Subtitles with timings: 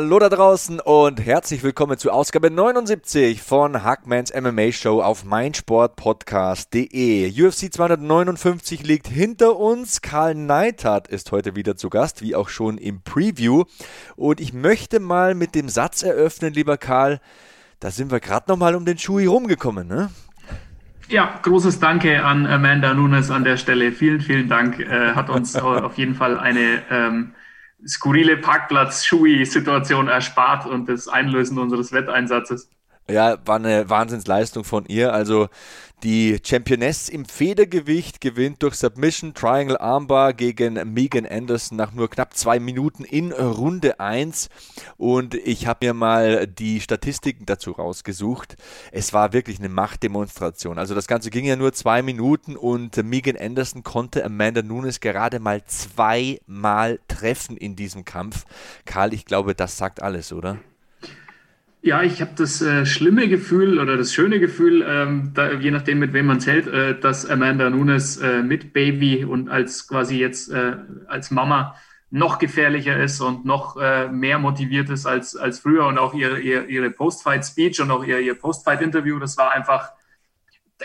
[0.00, 7.32] Hallo da draußen und herzlich willkommen zu Ausgabe 79 von Hackmans MMA Show auf meinsportpodcast.de.
[7.32, 10.00] UFC 259 liegt hinter uns.
[10.00, 13.64] Karl Neithardt ist heute wieder zu Gast, wie auch schon im Preview.
[14.14, 17.18] Und ich möchte mal mit dem Satz eröffnen, lieber Karl,
[17.80, 20.10] da sind wir gerade nochmal um den Schuh herumgekommen, ne?
[21.08, 23.90] Ja, großes Danke an Amanda Nunes an der Stelle.
[23.90, 24.78] Vielen, vielen Dank.
[24.78, 27.32] Äh, hat uns auf jeden Fall eine ähm,
[27.86, 32.70] skurrile Parkplatz-Schui-Situation erspart und das Einlösen unseres Wetteinsatzes.
[33.10, 35.12] Ja, war eine Wahnsinnsleistung von ihr.
[35.12, 35.48] Also
[36.02, 42.34] die Championess im Federgewicht gewinnt durch Submission Triangle Armbar gegen Megan Anderson nach nur knapp
[42.34, 44.48] zwei Minuten in Runde 1.
[44.96, 48.56] Und ich habe mir mal die Statistiken dazu rausgesucht.
[48.92, 50.78] Es war wirklich eine Machtdemonstration.
[50.78, 55.40] Also das Ganze ging ja nur zwei Minuten und Megan Anderson konnte Amanda Nunes gerade
[55.40, 58.44] mal zweimal treffen in diesem Kampf.
[58.84, 60.58] Karl, ich glaube, das sagt alles, oder?
[61.80, 66.00] Ja, ich habe das äh, schlimme Gefühl oder das schöne Gefühl, ähm, da, je nachdem,
[66.00, 70.50] mit wem man zählt, äh, dass Amanda Nunes äh, mit Baby und als quasi jetzt
[70.50, 70.76] äh,
[71.06, 71.76] als Mama
[72.10, 76.40] noch gefährlicher ist und noch äh, mehr motiviert ist als, als früher und auch ihre,
[76.40, 79.92] ihre, ihre Post-Fight-Speech und auch ihr, ihr Post-Fight-Interview, das war einfach,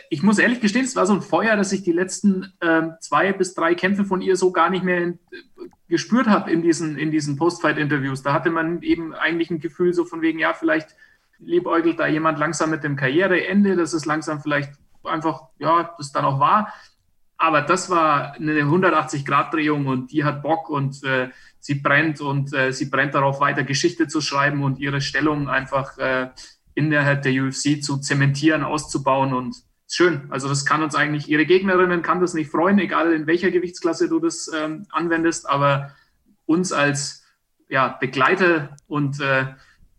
[0.09, 3.31] ich muss ehrlich gestehen, es war so ein Feuer, dass ich die letzten ähm, zwei
[3.31, 5.19] bis drei Kämpfe von ihr so gar nicht mehr in,
[5.87, 8.23] gespürt habe in diesen, in diesen Post-Fight-Interviews.
[8.23, 10.95] Da hatte man eben eigentlich ein Gefühl so von wegen, ja, vielleicht
[11.39, 14.71] liebäugelt da jemand langsam mit dem Karriereende, das ist langsam vielleicht
[15.03, 16.73] einfach, ja, das dann auch war.
[17.37, 21.29] Aber das war eine 180-Grad-Drehung und die hat Bock und äh,
[21.59, 25.97] sie brennt und äh, sie brennt darauf, weiter Geschichte zu schreiben und ihre Stellung einfach
[25.97, 26.29] äh,
[26.73, 29.55] innerhalb der UFC zu zementieren, auszubauen und
[29.95, 30.27] schön.
[30.29, 34.09] Also das kann uns eigentlich, ihre Gegnerinnen kann das nicht freuen, egal in welcher Gewichtsklasse
[34.09, 35.91] du das ähm, anwendest, aber
[36.45, 37.23] uns als
[37.69, 39.45] ja, Begleiter und äh,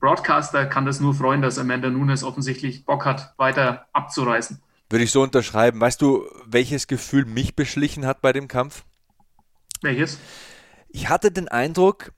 [0.00, 4.60] Broadcaster kann das nur freuen, dass Amanda Nunes offensichtlich Bock hat, weiter abzureißen.
[4.91, 5.81] Würde ich so unterschreiben.
[5.81, 8.84] Weißt du, welches Gefühl mich beschlichen hat bei dem Kampf?
[9.81, 10.19] Welches?
[10.88, 12.12] Ich hatte den Eindruck,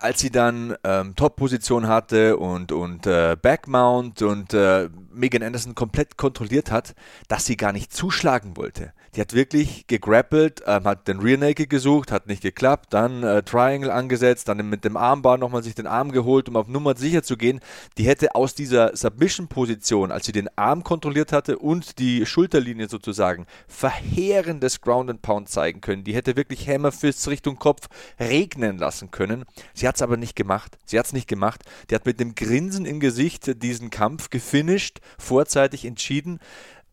[0.00, 6.16] als sie dann ähm, Top-Position hatte und, und äh, Backmount und äh, Megan Anderson komplett
[6.16, 6.94] kontrolliert hat,
[7.28, 8.92] dass sie gar nicht zuschlagen wollte.
[9.16, 13.42] Die hat wirklich gegrappelt, ähm, hat den Rear Naked gesucht, hat nicht geklappt, dann äh,
[13.42, 17.24] Triangle angesetzt, dann mit dem Armbar nochmal sich den Arm geholt, um auf Nummer sicher
[17.24, 17.60] zu gehen.
[17.98, 23.46] Die hätte aus dieser Submission-Position, als sie den Arm kontrolliert hatte und die Schulterlinie sozusagen,
[23.66, 26.04] verheerendes Ground and Pound zeigen können.
[26.04, 27.88] Die hätte wirklich Hammerfists Richtung Kopf
[28.20, 29.44] regnen lassen können.
[29.74, 30.78] Sie hat es aber nicht gemacht.
[30.84, 31.62] Sie hat es nicht gemacht.
[31.90, 36.40] Die hat mit einem Grinsen im Gesicht diesen Kampf gefinisht, vorzeitig entschieden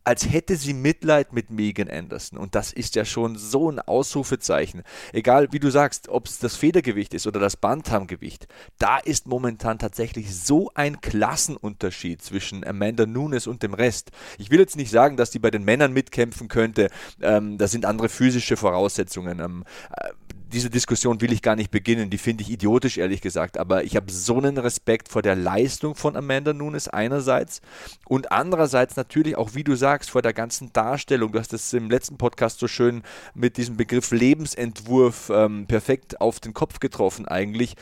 [0.08, 2.40] als hätte sie Mitleid mit Megan Anderson.
[2.40, 4.84] Und das ist ja schon so ein Ausrufezeichen.
[5.12, 8.48] Egal, wie du sagst, ob es das Federgewicht ist oder das Bantamgewicht,
[8.80, 14.12] da ist momentan tatsächlich so ein Klassenunterschied zwischen Amanda Nunes und dem Rest.
[14.38, 16.90] Ich will jetzt nicht sagen, dass die bei den Männern mitkämpfen könnte.
[17.22, 19.42] Ähm, das sind andere physische Voraussetzungen.
[19.42, 20.12] Ähm, äh,
[20.52, 23.96] diese Diskussion will ich gar nicht beginnen, die finde ich idiotisch, ehrlich gesagt, aber ich
[23.96, 27.62] habe so einen Respekt vor der Leistung von Amanda Nunes einerseits
[28.08, 31.32] und andererseits natürlich auch, wie du sagst, vor der ganzen Darstellung.
[31.32, 33.04] Du hast das im letzten Podcast so schön
[33.34, 37.76] mit diesem Begriff Lebensentwurf ähm, perfekt auf den Kopf getroffen eigentlich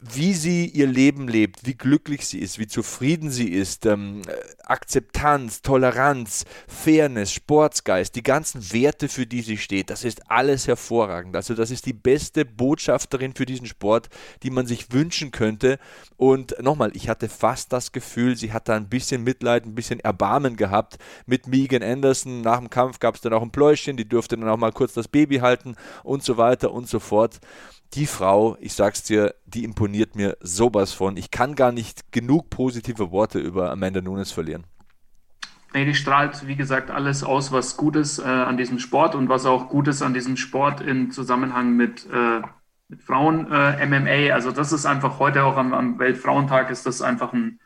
[0.00, 4.22] wie sie ihr Leben lebt, wie glücklich sie ist, wie zufrieden sie ist, ähm,
[4.64, 11.36] Akzeptanz, Toleranz, Fairness, Sportsgeist, die ganzen Werte, für die sie steht, das ist alles hervorragend.
[11.36, 14.08] Also das ist die beste Botschafterin für diesen Sport,
[14.42, 15.78] die man sich wünschen könnte.
[16.16, 20.00] Und nochmal, ich hatte fast das Gefühl, sie hat da ein bisschen Mitleid, ein bisschen
[20.00, 22.40] Erbarmen gehabt mit Megan Anderson.
[22.40, 24.92] Nach dem Kampf gab es dann auch ein Pläuschen, die durfte dann auch mal kurz
[24.92, 27.40] das Baby halten und so weiter und so fort
[27.94, 31.16] die Frau, ich sag's dir, die imponiert mir sowas von.
[31.16, 34.64] Ich kann gar nicht genug positive Worte über Amanda Nunes verlieren.
[35.74, 39.28] Nee, die strahlt, wie gesagt, alles aus, was gut ist äh, an diesem Sport und
[39.28, 42.40] was auch gut ist an diesem Sport im Zusammenhang mit, äh,
[42.88, 44.34] mit Frauen äh, MMA.
[44.34, 47.60] Also das ist einfach heute auch am, am Weltfrauentag ist das einfach ein,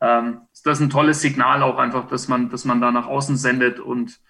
[0.00, 3.38] ähm, ist das ein tolles Signal auch einfach, dass man, dass man da nach außen
[3.38, 4.20] sendet und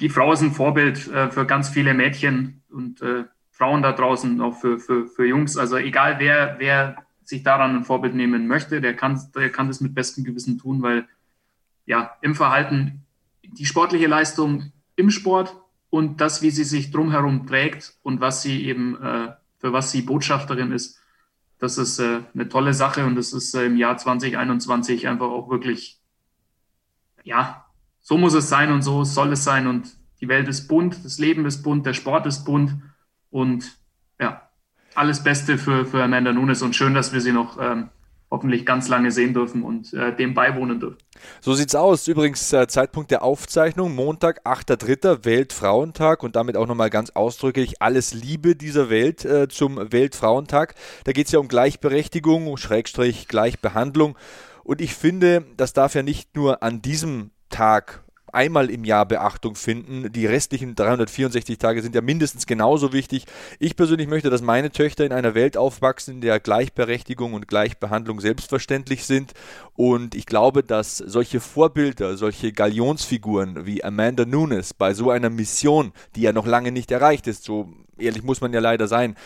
[0.00, 3.24] die Frau ist ein Vorbild äh, für ganz viele Mädchen und äh,
[3.54, 5.56] Frauen da draußen, auch für, für, für Jungs.
[5.56, 9.80] Also egal wer, wer sich daran ein Vorbild nehmen möchte, der kann, der kann das
[9.80, 11.06] mit bestem Gewissen tun, weil
[11.86, 13.04] ja, im Verhalten
[13.44, 15.56] die sportliche Leistung im Sport
[15.88, 20.02] und das, wie sie sich drumherum trägt und was sie eben, äh, für was sie
[20.02, 21.00] Botschafterin ist,
[21.60, 25.48] das ist äh, eine tolle Sache und das ist äh, im Jahr 2021 einfach auch
[25.48, 26.00] wirklich,
[27.22, 27.66] ja,
[28.00, 31.20] so muss es sein und so soll es sein und die Welt ist bunt, das
[31.20, 32.74] Leben ist bunt, der Sport ist bunt
[33.34, 33.64] und
[34.20, 34.48] ja,
[34.94, 37.90] alles Beste für, für Amanda Nunes und schön, dass wir sie noch ähm,
[38.30, 40.98] hoffentlich ganz lange sehen dürfen und äh, dem beiwohnen dürfen.
[41.40, 42.06] So sieht's aus.
[42.06, 48.14] Übrigens äh, Zeitpunkt der Aufzeichnung, Montag, 8.3., Weltfrauentag und damit auch nochmal ganz ausdrücklich alles
[48.14, 50.76] Liebe dieser Welt äh, zum Weltfrauentag.
[51.02, 54.16] Da geht es ja um Gleichberechtigung, Schrägstrich Gleichbehandlung.
[54.62, 58.04] Und ich finde, das darf ja nicht nur an diesem Tag
[58.34, 60.12] einmal im Jahr Beachtung finden.
[60.12, 63.26] Die restlichen 364 Tage sind ja mindestens genauso wichtig.
[63.58, 68.20] Ich persönlich möchte, dass meine Töchter in einer Welt aufwachsen, in der Gleichberechtigung und Gleichbehandlung
[68.20, 69.32] selbstverständlich sind.
[69.74, 75.92] Und ich glaube, dass solche Vorbilder, solche Galionsfiguren wie Amanda Nunes bei so einer Mission,
[76.16, 79.16] die ja noch lange nicht erreicht ist, so ehrlich muss man ja leider sein,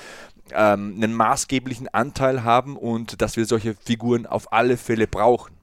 [0.53, 5.58] ähm, einen maßgeblichen Anteil haben und dass wir solche Figuren auf alle Fälle brauchen.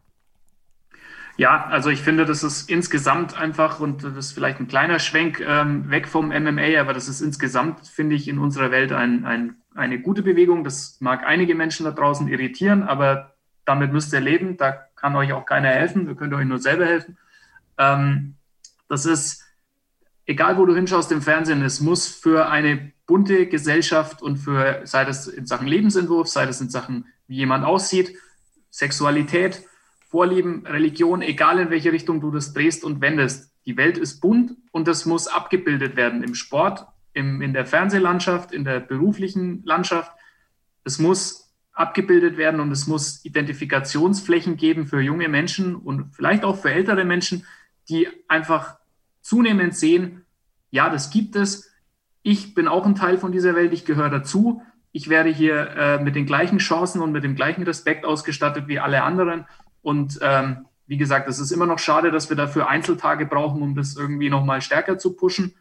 [1.38, 5.42] Ja, also ich finde, das ist insgesamt einfach, und das ist vielleicht ein kleiner Schwenk
[5.42, 9.58] ähm, weg vom MMA, aber das ist insgesamt, finde ich, in unserer Welt ein, ein,
[9.74, 10.64] eine gute Bewegung.
[10.64, 13.36] Das mag einige Menschen da draußen irritieren, aber
[13.66, 14.56] damit müsst ihr leben.
[14.56, 16.08] Da kann euch auch keiner helfen.
[16.08, 17.18] Ihr könnt euch nur selber helfen.
[17.78, 18.36] Ähm,
[18.88, 19.44] das ist,
[20.26, 25.04] egal wo du hinschaust im Fernsehen, es muss für eine bunte Gesellschaft und für, sei
[25.04, 28.16] das in Sachen Lebensentwurf, sei das in Sachen, wie jemand aussieht,
[28.72, 29.64] Sexualität,
[30.08, 33.52] Vorlieben, Religion, egal in welche Richtung du das drehst und wendest.
[33.66, 38.52] Die Welt ist bunt und das muss abgebildet werden im Sport, im, in der Fernsehlandschaft,
[38.52, 40.12] in der beruflichen Landschaft.
[40.84, 46.58] Es muss abgebildet werden und es muss Identifikationsflächen geben für junge Menschen und vielleicht auch
[46.58, 47.46] für ältere Menschen,
[47.90, 48.78] die einfach
[49.22, 50.26] zunehmend sehen,
[50.72, 51.72] ja, das gibt es.
[52.22, 54.62] Ich bin auch ein Teil von dieser Welt, ich gehöre dazu.
[54.92, 58.80] Ich werde hier äh, mit den gleichen Chancen und mit dem gleichen Respekt ausgestattet wie
[58.80, 59.46] alle anderen.
[59.86, 63.76] Und ähm, wie gesagt, es ist immer noch schade, dass wir dafür Einzeltage brauchen, um
[63.76, 65.54] das irgendwie nochmal stärker zu pushen.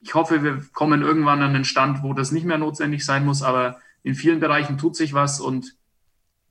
[0.00, 3.42] Ich hoffe, wir kommen irgendwann an einen Stand, wo das nicht mehr notwendig sein muss,
[3.42, 5.76] aber in vielen Bereichen tut sich was und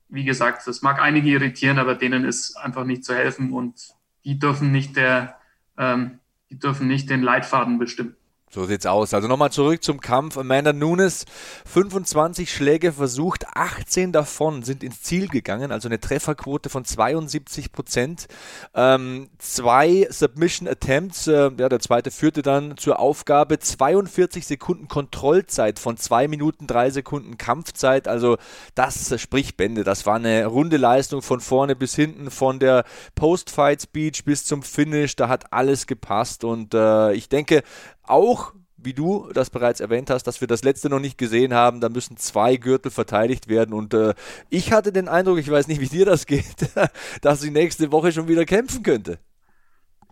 [0.08, 3.88] wie gesagt, das mag einige irritieren, aber denen ist einfach nicht zu helfen und
[4.24, 5.36] die dürfen nicht der,
[5.76, 8.14] ähm, die dürfen nicht den Leitfaden bestimmen.
[8.52, 9.14] So sieht's aus.
[9.14, 10.36] Also nochmal zurück zum Kampf.
[10.36, 11.24] Amanda Nunes,
[11.66, 18.26] 25 Schläge versucht, 18 davon sind ins Ziel gegangen, also eine Trefferquote von 72 Prozent.
[18.74, 25.78] Ähm, zwei Submission Attempts, äh, ja, der zweite führte dann zur Aufgabe 42 Sekunden Kontrollzeit
[25.78, 28.08] von 2 Minuten 3 Sekunden Kampfzeit.
[28.08, 28.36] Also
[28.74, 29.84] das spricht Bände.
[29.84, 32.82] Das war eine runde Leistung von vorne bis hinten, von der
[33.14, 35.14] Post-Fight-Speech bis zum Finish.
[35.14, 37.62] Da hat alles gepasst und äh, ich denke,
[38.10, 38.52] auch
[38.82, 41.80] wie du das bereits erwähnt hast, dass wir das letzte noch nicht gesehen haben.
[41.80, 43.74] Da müssen zwei Gürtel verteidigt werden.
[43.74, 44.14] Und äh,
[44.48, 46.70] ich hatte den Eindruck, ich weiß nicht, wie dir das geht,
[47.22, 49.18] dass sie nächste Woche schon wieder kämpfen könnte.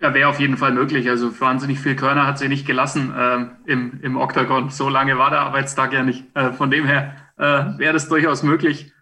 [0.00, 1.08] Ja, wäre auf jeden Fall möglich.
[1.08, 4.70] Also wahnsinnig viel Körner hat sie nicht gelassen äh, im, im Oktagon.
[4.70, 6.24] So lange war der Arbeitstag ja nicht.
[6.34, 8.92] Äh, von dem her äh, wäre das durchaus möglich.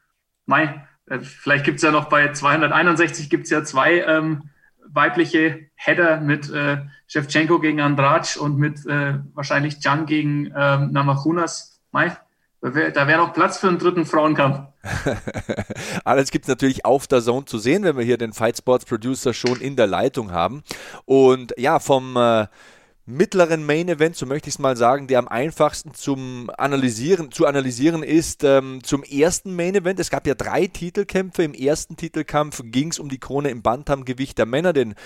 [0.46, 4.50] Mai, äh, vielleicht gibt es ja noch bei 261 gibt es ja zwei ähm,
[4.93, 11.81] weibliche Header mit äh, Shevchenko gegen Andrade und mit äh, wahrscheinlich Jan gegen äh, Namajunas.
[11.93, 12.16] Mai,
[12.60, 14.60] da wäre wär noch Platz für einen dritten Frauenkampf.
[16.05, 18.84] Alles gibt es natürlich auf der Zone zu sehen, wenn wir hier den Fight Sports
[18.84, 20.62] Producer schon in der Leitung haben.
[21.05, 22.46] Und ja, vom äh,
[23.06, 27.46] mittleren Main Event, so möchte ich es mal sagen, der am einfachsten zum Analysieren, zu
[27.46, 30.01] analysieren ist, ähm, zum ersten Main Event.
[30.01, 31.44] Es gab ja drei Titelkämpfe.
[31.44, 34.72] Im ersten Titelkampf ging es um die Krone im Bantamgewicht der Männer.
[34.72, 34.96] Den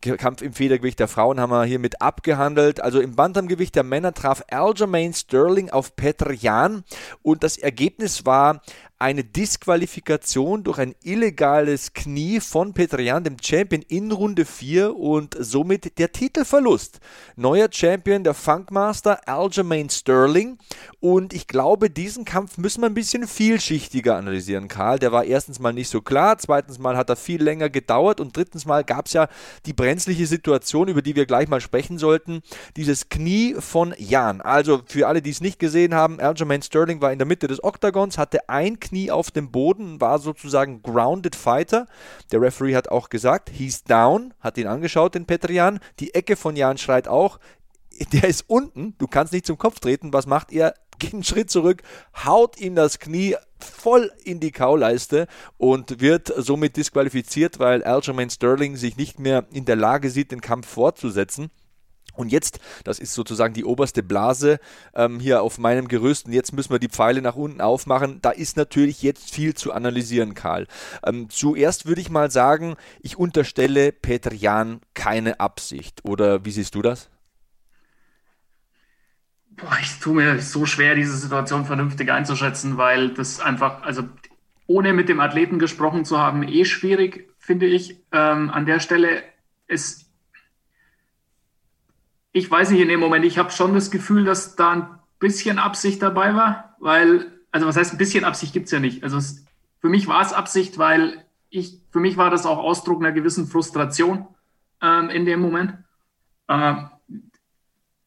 [0.00, 2.80] Kampf im Federgewicht der Frauen haben wir hiermit abgehandelt.
[2.80, 6.82] Also im Bantamgewicht der Männer traf Aljamain Sterling auf Petr Jan
[7.22, 8.62] und das Ergebnis war
[9.04, 15.98] eine Disqualifikation durch ein illegales Knie von Petrian, dem Champion, in Runde 4 und somit
[15.98, 17.00] der Titelverlust.
[17.36, 20.56] Neuer Champion, der Funkmaster Aljamain Sterling.
[21.00, 24.98] Und ich glaube, diesen Kampf müssen wir ein bisschen vielschichtiger analysieren, Karl.
[24.98, 28.34] Der war erstens mal nicht so klar, zweitens mal hat er viel länger gedauert und
[28.34, 29.28] drittens mal gab es ja
[29.66, 32.40] die brenzliche Situation, über die wir gleich mal sprechen sollten.
[32.78, 34.40] Dieses Knie von Jan.
[34.40, 37.62] Also für alle, die es nicht gesehen haben, Aljamain Sterling war in der Mitte des
[37.62, 41.86] Oktagons, hatte ein Knie auf dem Boden, war sozusagen Grounded Fighter.
[42.32, 45.80] Der Referee hat auch gesagt, he's down, hat ihn angeschaut, den Petrian.
[46.00, 47.38] Die Ecke von Jan schreit auch,
[48.12, 50.12] der ist unten, du kannst nicht zum Kopf treten.
[50.12, 50.74] Was macht er?
[50.98, 51.82] geht einen Schritt zurück,
[52.24, 58.76] haut ihm das Knie voll in die Kauleiste und wird somit disqualifiziert, weil Aljamain Sterling
[58.76, 61.50] sich nicht mehr in der Lage sieht, den Kampf fortzusetzen.
[62.14, 64.58] Und jetzt, das ist sozusagen die oberste Blase
[64.94, 68.20] ähm, hier auf meinem Gerüst, und jetzt müssen wir die Pfeile nach unten aufmachen.
[68.22, 70.66] Da ist natürlich jetzt viel zu analysieren, Karl.
[71.04, 76.04] Ähm, zuerst würde ich mal sagen, ich unterstelle Peter Jan keine Absicht.
[76.04, 77.10] Oder wie siehst du das?
[79.56, 84.02] Boah, ich tue mir so schwer, diese Situation vernünftig einzuschätzen, weil das einfach, also
[84.66, 88.00] ohne mit dem Athleten gesprochen zu haben, eh schwierig, finde ich.
[88.10, 89.22] Ähm, an der Stelle
[89.68, 90.03] ist
[92.34, 94.88] ich weiß nicht in dem Moment, ich habe schon das Gefühl, dass da ein
[95.20, 99.04] bisschen Absicht dabei war, weil, also was heißt ein bisschen Absicht gibt es ja nicht.
[99.04, 99.44] Also es,
[99.78, 103.46] für mich war es Absicht, weil ich, für mich war das auch Ausdruck einer gewissen
[103.46, 104.26] Frustration
[104.82, 105.74] ähm, in dem Moment.
[106.48, 106.90] Ähm,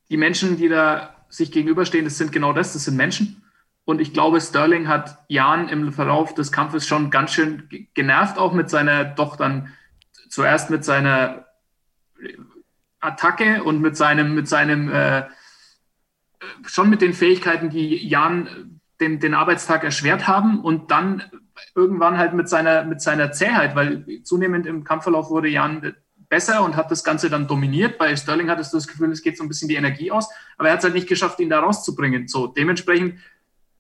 [0.10, 3.44] die Menschen, die da sich gegenüberstehen, das sind genau das, das sind Menschen.
[3.86, 8.52] Und ich glaube, Sterling hat Jan im Verlauf des Kampfes schon ganz schön genervt, auch
[8.52, 9.72] mit seiner, doch dann
[10.28, 11.46] zuerst mit seiner
[13.00, 15.24] Attacke und mit seinem, mit seinem, äh,
[16.66, 21.24] schon mit den Fähigkeiten, die Jan den, den Arbeitstag erschwert haben und dann
[21.76, 25.96] irgendwann halt mit seiner, mit seiner Zähheit, weil zunehmend im Kampfverlauf wurde Jan
[26.30, 27.98] besser und hat das Ganze dann dominiert.
[27.98, 30.70] Bei Sterling hattest du das Gefühl, es geht so ein bisschen die Energie aus, aber
[30.70, 32.28] er hat es halt nicht geschafft, ihn da rauszubringen.
[32.28, 33.20] So, dementsprechend,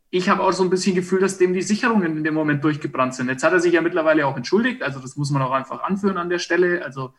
[0.09, 3.15] ich habe auch so ein bisschen Gefühl, dass dem die Sicherungen in dem Moment durchgebrannt
[3.15, 3.27] sind.
[3.27, 6.17] Jetzt hat er sich ja mittlerweile auch entschuldigt, also das muss man auch einfach anführen
[6.17, 6.85] an der Stelle.
[6.85, 7.13] Also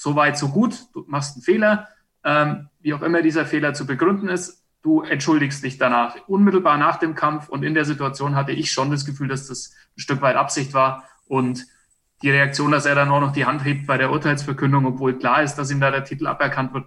[0.00, 1.88] so weit, so gut, du machst einen Fehler,
[2.24, 6.16] ähm, wie auch immer dieser Fehler zu begründen ist, du entschuldigst dich danach.
[6.28, 9.74] Unmittelbar nach dem Kampf und in der Situation hatte ich schon das Gefühl, dass das
[9.96, 11.66] ein Stück weit Absicht war und
[12.22, 15.42] die Reaktion, dass er dann auch noch die Hand hebt bei der Urteilsverkündung, obwohl klar
[15.42, 16.86] ist, dass ihm da der Titel aberkannt wird,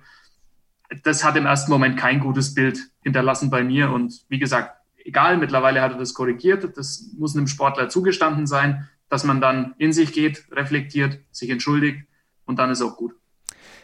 [1.04, 3.92] das hat im ersten Moment kein gutes Bild hinterlassen bei mir.
[3.92, 6.78] Und wie gesagt, egal, mittlerweile hat er das korrigiert.
[6.78, 12.06] Das muss einem Sportler zugestanden sein, dass man dann in sich geht, reflektiert, sich entschuldigt
[12.52, 13.14] und dann ist auch gut.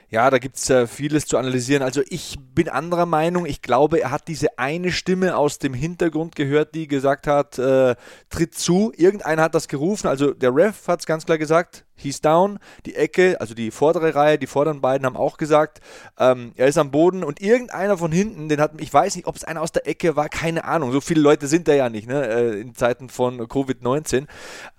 [0.10, 1.84] Ja, da gibt es äh, vieles zu analysieren.
[1.84, 3.46] Also ich bin anderer Meinung.
[3.46, 7.96] Ich glaube, er hat diese eine Stimme aus dem Hintergrund gehört, die gesagt hat, äh,
[8.30, 8.94] tritt zu.
[8.96, 10.08] Irgendeiner hat das gerufen.
[10.08, 12.60] Also der Ref hat es ganz klar gesagt, he's down.
[12.86, 15.82] Die Ecke, also die vordere Reihe, die vorderen beiden haben auch gesagt,
[16.18, 17.26] ähm, er ist am Boden.
[17.26, 20.16] Und irgendeiner von hinten, den hat, ich weiß nicht, ob es einer aus der Ecke
[20.16, 20.94] war, keine Ahnung.
[20.94, 24.28] So viele Leute sind da ja nicht, ne, äh, in Zeiten von Covid-19.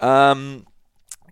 [0.01, 0.65] Ähm,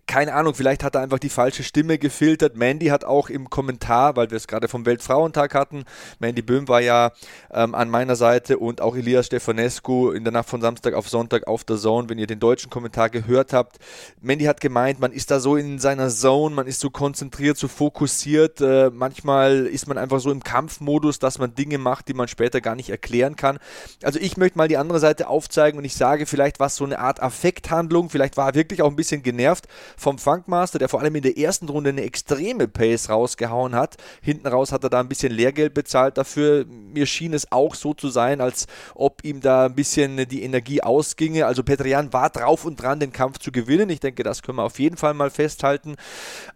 [0.07, 2.55] keine Ahnung, vielleicht hat er einfach die falsche Stimme gefiltert.
[2.55, 5.83] Mandy hat auch im Kommentar, weil wir es gerade vom Weltfrauentag hatten,
[6.19, 7.11] Mandy Böhm war ja
[7.51, 11.45] ähm, an meiner Seite und auch Elias Stefanescu in der Nacht von Samstag auf Sonntag
[11.45, 13.79] auf der Zone, wenn ihr den deutschen Kommentar gehört habt.
[14.21, 17.67] Mandy hat gemeint, man ist da so in seiner Zone, man ist so konzentriert, so
[17.67, 18.61] fokussiert.
[18.61, 22.61] Äh, manchmal ist man einfach so im Kampfmodus, dass man Dinge macht, die man später
[22.61, 23.59] gar nicht erklären kann.
[24.03, 26.85] Also ich möchte mal die andere Seite aufzeigen und ich sage, vielleicht war es so
[26.85, 31.01] eine Art Affekthandlung, vielleicht war er wirklich auch ein bisschen genervt vom Funkmaster, der vor
[31.01, 33.97] allem in der ersten Runde eine extreme Pace rausgehauen hat.
[34.21, 36.65] Hinten raus hat er da ein bisschen Lehrgeld bezahlt dafür.
[36.65, 40.81] Mir schien es auch so zu sein, als ob ihm da ein bisschen die Energie
[40.81, 41.45] ausginge.
[41.45, 43.89] Also Petrian war drauf und dran, den Kampf zu gewinnen.
[43.89, 45.95] Ich denke, das können wir auf jeden Fall mal festhalten.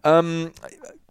[0.04, 0.52] Ähm,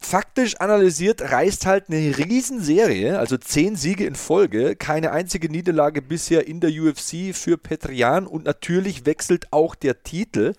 [0.01, 6.49] faktisch analysiert reißt halt eine Riesenserie, also zehn Siege in Folge, keine einzige Niederlage bisher
[6.49, 10.55] in der UFC für Petrian und natürlich wechselt auch der Titel.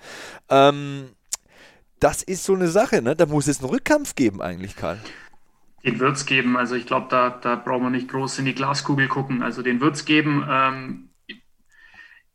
[0.49, 1.09] Ähm,
[2.01, 3.15] das ist so eine Sache, ne?
[3.15, 4.99] Da muss es einen Rückkampf geben eigentlich, Karl.
[5.85, 6.57] Den wird es geben.
[6.57, 9.41] Also ich glaube, da, da brauchen wir nicht groß in die Glaskugel gucken.
[9.41, 10.45] Also den wird es geben.
[10.49, 11.09] Ähm,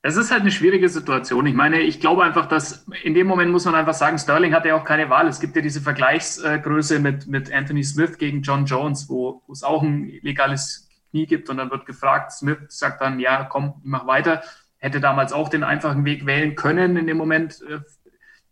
[0.03, 1.47] es ist halt eine schwierige Situation.
[1.47, 4.65] Ich meine, ich glaube einfach, dass in dem Moment muss man einfach sagen, Sterling hat
[4.65, 5.27] ja auch keine Wahl.
[5.27, 9.65] Es gibt ja diese Vergleichsgröße mit, mit Anthony Smith gegen John Jones, wo, wo es
[9.65, 14.07] auch ein legales Knie gibt und dann wird gefragt, Smith sagt dann, ja, komm, mach
[14.07, 14.43] weiter.
[14.79, 17.81] Hätte damals auch den einfachen Weg wählen können in dem Moment äh,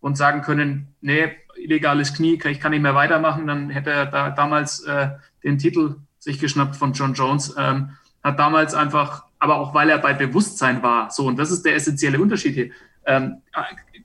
[0.04, 4.28] und sagen können, nee, illegales Knie, ich kann nicht mehr weitermachen, dann hätte er da
[4.28, 5.08] damals äh,
[5.42, 7.54] den Titel sich geschnappt von John Jones.
[7.56, 11.64] Ähm, hat damals einfach, aber auch weil er bei Bewusstsein war, so, und das ist
[11.64, 12.70] der essentielle Unterschied hier,
[13.06, 13.40] ähm,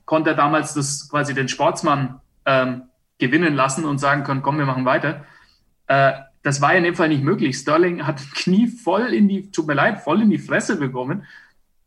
[0.06, 2.84] konnte er damals das quasi den Sportsmann ähm,
[3.18, 5.26] gewinnen lassen und sagen können, komm, wir machen weiter.
[5.86, 7.58] Äh, das war in dem Fall nicht möglich.
[7.58, 11.26] Sterling hat Knie voll in die, tut mir leid, voll in die Fresse bekommen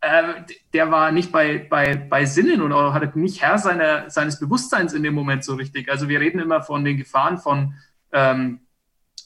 [0.03, 0.43] äh,
[0.73, 5.01] der war nicht bei, bei, bei Sinnen und hatte nicht Herr seiner, seines Bewusstseins in
[5.01, 5.89] dem Moment so richtig.
[5.89, 7.75] Also wir reden immer von den Gefahren von
[8.11, 8.59] ähm,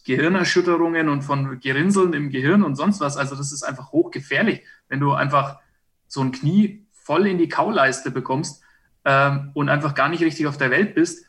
[0.05, 3.17] Gehirnerschütterungen und von Gerinseln im Gehirn und sonst was.
[3.17, 5.57] Also das ist einfach hochgefährlich, wenn du einfach
[6.07, 8.61] so ein Knie voll in die Kauleiste bekommst
[9.03, 11.25] ähm, und einfach gar nicht richtig auf der Welt bist.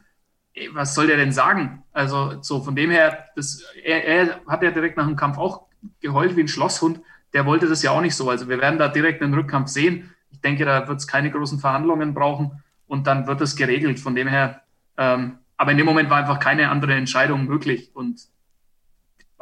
[0.73, 1.85] Was soll der denn sagen?
[1.93, 5.69] Also so von dem her, das, er, er hat ja direkt nach dem Kampf auch
[6.01, 7.01] geheult wie ein Schlosshund
[7.33, 8.31] der wollte das ja auch nicht so.
[8.31, 10.15] Also wir werden da direkt einen Rückkampf sehen.
[10.31, 14.01] Ich denke, da wird es keine großen Verhandlungen brauchen und dann wird es geregelt.
[14.01, 14.63] Von dem her,
[14.97, 18.21] ähm, aber in dem Moment war einfach keine andere Entscheidung möglich und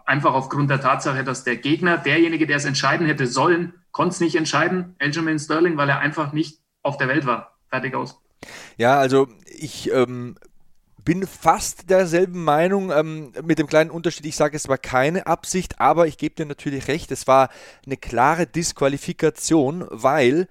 [0.05, 4.21] einfach aufgrund der Tatsache, dass der Gegner, derjenige, der es entscheiden hätte sollen, konnte es
[4.21, 7.57] nicht entscheiden, Benjamin Sterling, weil er einfach nicht auf der Welt war.
[7.69, 8.21] Fertig aus.
[8.76, 10.37] Ja, also ich ähm,
[11.07, 15.81] bin fast derselben Meinung, ähm, mit dem kleinen Unterschied, ich sage, es war keine Absicht,
[15.81, 17.49] aber ich gebe dir natürlich recht, es war
[17.87, 20.49] eine klare Disqualifikation, weil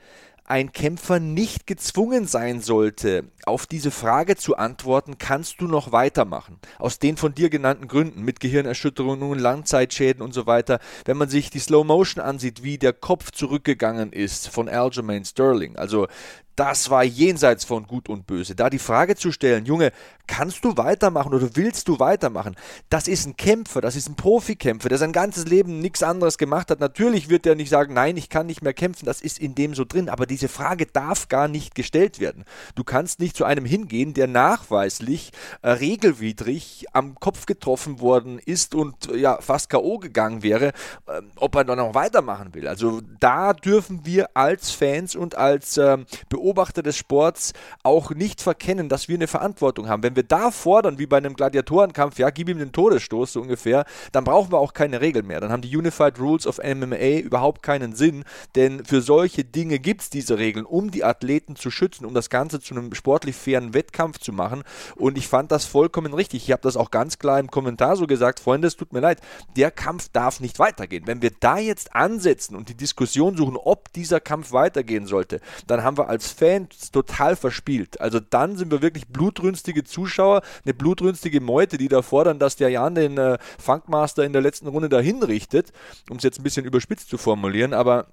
[0.47, 6.59] ein Kämpfer nicht gezwungen sein sollte, auf diese Frage zu antworten, kannst du noch weitermachen?
[6.77, 10.79] Aus den von dir genannten Gründen, mit Gehirnerschütterungen, Langzeitschäden und so weiter.
[11.03, 15.75] Wenn man sich die Slow Motion ansieht, wie der Kopf zurückgegangen ist von Aljamain Sterling,
[15.77, 16.07] also
[16.55, 18.55] das war jenseits von Gut und Böse.
[18.55, 19.91] Da die Frage zu stellen, Junge,
[20.27, 22.55] kannst du weitermachen oder willst du weitermachen?
[22.89, 26.71] Das ist ein Kämpfer, das ist ein Profikämpfer, der sein ganzes Leben nichts anderes gemacht
[26.71, 26.79] hat.
[26.79, 29.75] Natürlich wird er nicht sagen, nein, ich kann nicht mehr kämpfen, das ist in dem
[29.75, 30.09] so drin.
[30.09, 32.45] Aber diese Frage darf gar nicht gestellt werden.
[32.75, 35.31] Du kannst nicht zu einem hingehen, der nachweislich
[35.61, 39.99] äh, regelwidrig am Kopf getroffen worden ist und äh, ja fast K.O.
[39.99, 40.69] gegangen wäre,
[41.07, 42.67] äh, ob er dann noch weitermachen will.
[42.67, 48.39] Also da dürfen wir als Fans und als ähm, Beobachter Beobachter des Sports auch nicht
[48.39, 50.03] verkennen, dass wir eine Verantwortung haben.
[50.03, 53.85] Wenn wir da fordern, wie bei einem Gladiatorenkampf, ja, gib ihm den Todesstoß so ungefähr,
[54.11, 55.39] dann brauchen wir auch keine Regeln mehr.
[55.39, 60.01] Dann haben die Unified Rules of MMA überhaupt keinen Sinn, denn für solche Dinge gibt
[60.01, 63.73] es diese Regeln, um die Athleten zu schützen, um das Ganze zu einem sportlich fairen
[63.73, 64.61] Wettkampf zu machen.
[64.95, 66.43] Und ich fand das vollkommen richtig.
[66.43, 69.19] Ich habe das auch ganz klar im Kommentar so gesagt, Freunde, es tut mir leid,
[69.57, 71.07] der Kampf darf nicht weitergehen.
[71.07, 75.83] Wenn wir da jetzt ansetzen und die Diskussion suchen, ob dieser Kampf weitergehen sollte, dann
[75.83, 77.99] haben wir als Fans total verspielt.
[77.99, 82.69] Also dann sind wir wirklich blutrünstige Zuschauer, eine blutrünstige Meute, die da fordern, dass der
[82.69, 85.71] Jan den äh, Funkmaster in der letzten Runde dahin richtet,
[86.09, 88.07] um es jetzt ein bisschen überspitzt zu formulieren, aber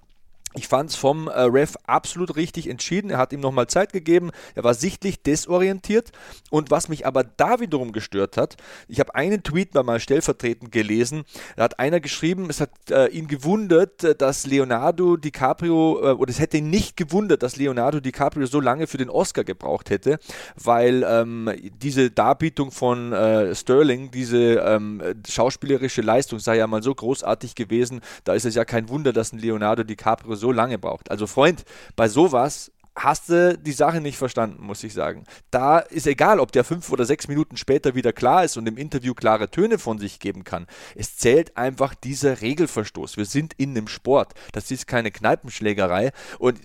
[0.55, 3.11] ich fand es vom äh, Ref absolut richtig entschieden.
[3.11, 4.31] Er hat ihm nochmal Zeit gegeben.
[4.55, 6.13] Er war sichtlich desorientiert.
[6.51, 8.57] Und was mich aber da wiederum gestört hat,
[8.89, 11.25] ich habe einen Tweet mal stellvertretend gelesen.
[11.57, 16.31] Da hat einer geschrieben, es hat äh, ihn gewundert, äh, dass Leonardo DiCaprio, äh, oder
[16.31, 20.19] es hätte ihn nicht gewundert, dass Leonardo DiCaprio so lange für den Oscar gebraucht hätte,
[20.63, 26.95] weil ähm, diese Darbietung von äh, Sterling, diese ähm, schauspielerische Leistung sei ja mal so
[26.95, 28.01] großartig gewesen.
[28.25, 31.11] Da ist es ja kein Wunder, dass ein Leonardo DiCaprio so lange braucht.
[31.11, 35.25] Also Freund, bei sowas hast du die Sache nicht verstanden, muss ich sagen.
[35.51, 38.77] Da ist egal, ob der fünf oder sechs Minuten später wieder klar ist und im
[38.77, 40.67] Interview klare Töne von sich geben kann.
[40.95, 43.17] Es zählt einfach dieser Regelverstoß.
[43.17, 44.35] Wir sind in einem Sport.
[44.53, 46.13] Das ist keine Kneipenschlägerei.
[46.39, 46.61] Und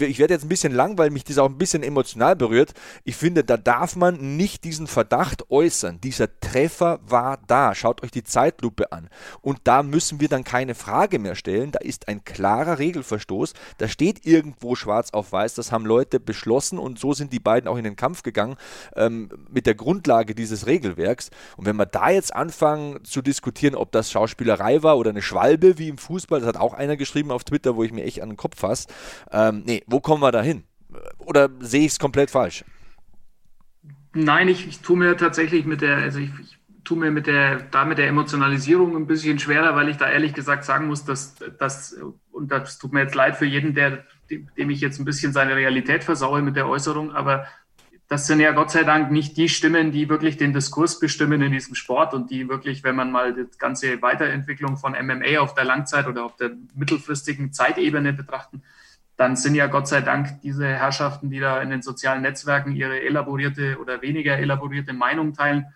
[0.00, 2.74] ich werde jetzt ein bisschen lang, weil mich das auch ein bisschen emotional berührt.
[3.04, 6.00] Ich finde, da darf man nicht diesen Verdacht äußern.
[6.00, 7.74] Dieser Treffer war da.
[7.74, 9.08] Schaut euch die Zeitlupe an.
[9.40, 11.72] Und da müssen wir dann keine Frage mehr stellen.
[11.72, 13.54] Da ist ein klarer Regelverstoß.
[13.78, 17.68] Da steht irgendwo schwarz auf weiß, dass haben Leute beschlossen und so sind die beiden
[17.68, 18.56] auch in den Kampf gegangen
[18.96, 21.30] ähm, mit der Grundlage dieses Regelwerks.
[21.56, 25.78] Und wenn wir da jetzt anfangen zu diskutieren, ob das Schauspielerei war oder eine Schwalbe
[25.78, 28.30] wie im Fußball, das hat auch einer geschrieben auf Twitter, wo ich mir echt an
[28.30, 28.88] den Kopf fasse.
[29.30, 30.64] Ähm, nee, wo kommen wir da hin?
[31.18, 32.64] Oder sehe ich es komplett falsch?
[34.12, 37.60] Nein, ich, ich tue mir tatsächlich mit der, also ich, ich tue mir mit der,
[37.70, 41.36] da mit der Emotionalisierung ein bisschen schwerer, weil ich da ehrlich gesagt sagen muss, dass
[41.58, 41.96] das,
[42.32, 45.56] und das tut mir jetzt leid für jeden, der dem ich jetzt ein bisschen seine
[45.56, 47.46] Realität versaue mit der Äußerung, aber
[48.08, 51.52] das sind ja Gott sei Dank nicht die Stimmen, die wirklich den Diskurs bestimmen in
[51.52, 55.64] diesem Sport und die wirklich, wenn man mal die ganze Weiterentwicklung von MMA auf der
[55.64, 58.62] Langzeit oder auf der mittelfristigen Zeitebene betrachten,
[59.16, 63.00] dann sind ja Gott sei Dank diese Herrschaften, die da in den sozialen Netzwerken ihre
[63.00, 65.66] elaborierte oder weniger elaborierte Meinung teilen,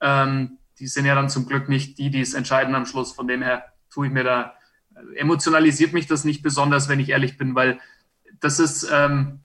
[0.00, 3.10] ähm, die sind ja dann zum Glück nicht die, die es entscheiden am Schluss.
[3.10, 4.54] Von dem her tue ich mir da,
[5.16, 7.80] emotionalisiert mich das nicht besonders, wenn ich ehrlich bin, weil
[8.40, 9.40] das ist ähm,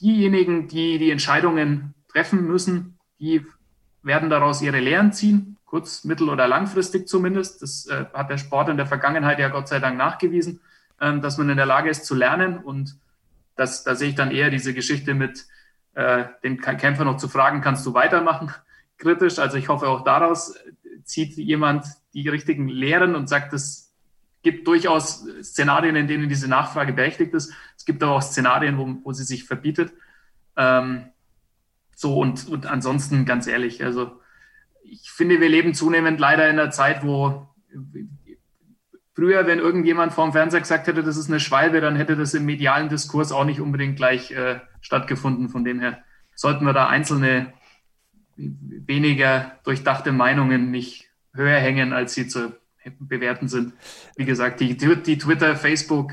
[0.00, 3.44] diejenigen, die die Entscheidungen treffen müssen, die
[4.02, 7.62] werden daraus ihre Lehren ziehen, kurz-, mittel- oder langfristig zumindest.
[7.62, 10.60] Das äh, hat der Sport in der Vergangenheit ja Gott sei Dank nachgewiesen,
[11.00, 12.58] ähm, dass man in der Lage ist zu lernen.
[12.58, 12.96] Und
[13.56, 15.46] das, da sehe ich dann eher diese Geschichte mit
[15.94, 18.52] äh, dem Kämpfer noch zu fragen, kannst du weitermachen,
[18.98, 19.38] kritisch.
[19.38, 20.54] Also ich hoffe auch daraus
[21.04, 23.87] zieht jemand die richtigen Lehren und sagt, das
[24.42, 27.52] gibt durchaus Szenarien, in denen diese Nachfrage berechtigt ist.
[27.76, 29.92] Es gibt aber auch Szenarien, wo, wo sie sich verbietet.
[30.56, 31.06] Ähm,
[31.94, 34.20] so und, und ansonsten ganz ehrlich, also
[34.82, 37.48] ich finde, wir leben zunehmend leider in einer Zeit, wo
[39.14, 42.44] früher, wenn irgendjemand vorm Fernseher gesagt hätte, das ist eine Schwalbe, dann hätte das im
[42.44, 45.48] medialen Diskurs auch nicht unbedingt gleich äh, stattgefunden.
[45.48, 46.02] Von dem her
[46.34, 47.52] sollten wir da einzelne
[48.36, 52.56] weniger durchdachte Meinungen nicht höher hängen, als sie zur
[52.98, 53.72] bewerten sind.
[54.16, 56.12] Wie gesagt, die, die Twitter, Facebook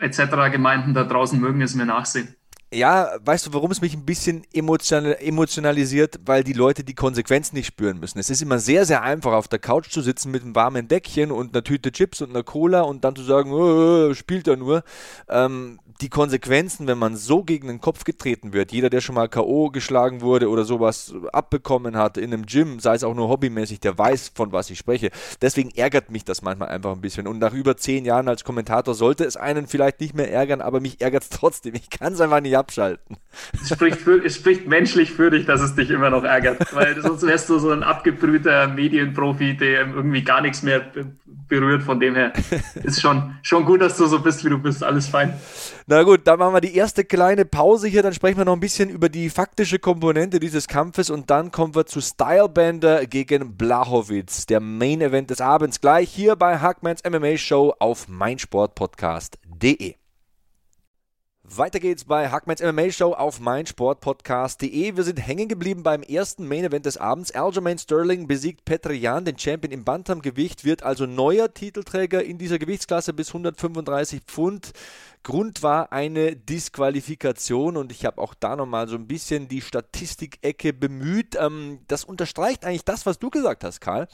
[0.00, 0.50] etc.
[0.50, 2.34] Gemeinden da draußen mögen es mir nachsehen.
[2.72, 6.20] Ja, weißt du, warum es mich ein bisschen emotionalisiert?
[6.24, 8.20] Weil die Leute die Konsequenzen nicht spüren müssen.
[8.20, 11.32] Es ist immer sehr, sehr einfach, auf der Couch zu sitzen mit einem warmen Deckchen
[11.32, 14.84] und einer Tüte Chips und einer Cola und dann zu sagen, oh, spielt er nur.
[15.28, 19.28] Ähm, die Konsequenzen, wenn man so gegen den Kopf getreten wird, jeder, der schon mal
[19.28, 19.70] K.O.
[19.70, 23.98] geschlagen wurde oder sowas abbekommen hat in einem Gym, sei es auch nur hobbymäßig, der
[23.98, 25.10] weiß, von was ich spreche.
[25.42, 27.26] Deswegen ärgert mich das manchmal einfach ein bisschen.
[27.26, 30.80] Und nach über zehn Jahren als Kommentator sollte es einen vielleicht nicht mehr ärgern, aber
[30.80, 31.74] mich ärgert es trotzdem.
[31.74, 33.16] Ich kann es einfach nicht abschalten.
[33.60, 37.00] Es spricht, für, es spricht menschlich für dich, dass es dich immer noch ärgert, weil
[37.00, 40.92] sonst wärst du so ein abgebrühter Medienprofi, der irgendwie gar nichts mehr
[41.48, 41.82] berührt.
[41.82, 42.32] Von dem her
[42.82, 44.82] ist schon, schon gut, dass du so bist, wie du bist.
[44.82, 45.34] Alles fein.
[45.86, 48.60] Na gut, dann machen wir die erste kleine Pause hier, dann sprechen wir noch ein
[48.60, 54.46] bisschen über die faktische Komponente dieses Kampfes und dann kommen wir zu Stylebender gegen Blachowitz,
[54.46, 59.99] der Main Event des Abends, gleich hier bei Hackmans MMA Show auf meinsportpodcast.de.
[61.56, 64.96] Weiter geht's bei Hackmans MMA Show auf meinsportpodcast.de.
[64.96, 67.32] Wir sind hängen geblieben beim ersten Main Event des Abends.
[67.32, 73.12] Aljamain Sterling besiegt Petrian, den Champion im Bantamgewicht, wird also neuer Titelträger in dieser Gewichtsklasse
[73.12, 74.70] bis 135 Pfund.
[75.22, 80.72] Grund war eine Disqualifikation und ich habe auch da nochmal so ein bisschen die Statistikecke
[80.72, 81.36] bemüht.
[81.38, 84.08] Ähm, das unterstreicht eigentlich das, was du gesagt hast, Karl.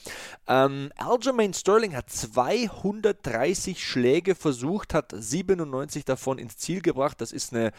[0.49, 7.21] Ähm, Aljamain Sterling hat 230 Schläge versucht, hat 97 davon ins Ziel gebracht.
[7.21, 7.71] Das ist eine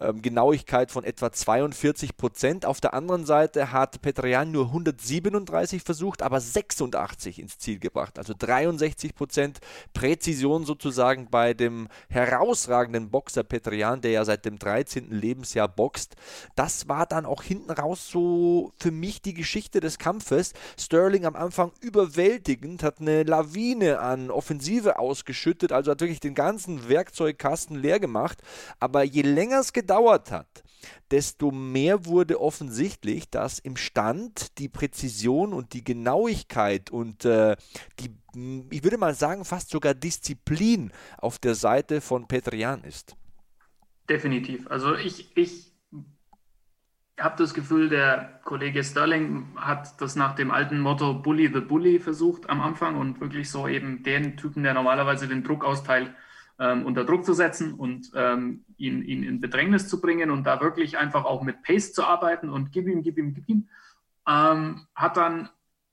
[0.00, 2.66] ähm, Genauigkeit von etwa 42 Prozent.
[2.66, 8.18] Auf der anderen Seite hat Petrian nur 137 versucht, aber 86 ins Ziel gebracht.
[8.18, 9.60] Also 63 Prozent
[9.94, 15.10] Präzision sozusagen bei dem herausragenden herausragenden Boxer Petrian, der ja seit dem 13.
[15.10, 16.16] Lebensjahr boxt.
[16.56, 20.54] Das war dann auch hinten raus so für mich die Geschichte des Kampfes.
[20.78, 26.88] Sterling am Anfang überwältigend, hat eine Lawine an Offensive ausgeschüttet, also hat wirklich den ganzen
[26.88, 28.38] Werkzeugkasten leer gemacht.
[28.80, 30.64] Aber je länger es gedauert hat,
[31.10, 37.56] desto mehr wurde offensichtlich, dass im Stand die Präzision und die Genauigkeit und äh,
[38.00, 38.10] die,
[38.70, 43.16] ich würde mal sagen, fast sogar Disziplin auf der Seite von Petrian ist.
[44.08, 44.66] Definitiv.
[44.68, 45.72] Also ich, ich
[47.18, 52.00] habe das Gefühl, der Kollege Sterling hat das nach dem alten Motto Bully the Bully
[52.00, 56.10] versucht am Anfang und wirklich so eben den Typen, der normalerweise den Druck austeilt,
[56.62, 60.60] ähm, unter Druck zu setzen und ähm, ihn, ihn in Bedrängnis zu bringen und da
[60.60, 63.68] wirklich einfach auch mit Pace zu arbeiten und gib ihm, gib ihm, gib ihm,
[64.28, 65.48] ähm, hat dann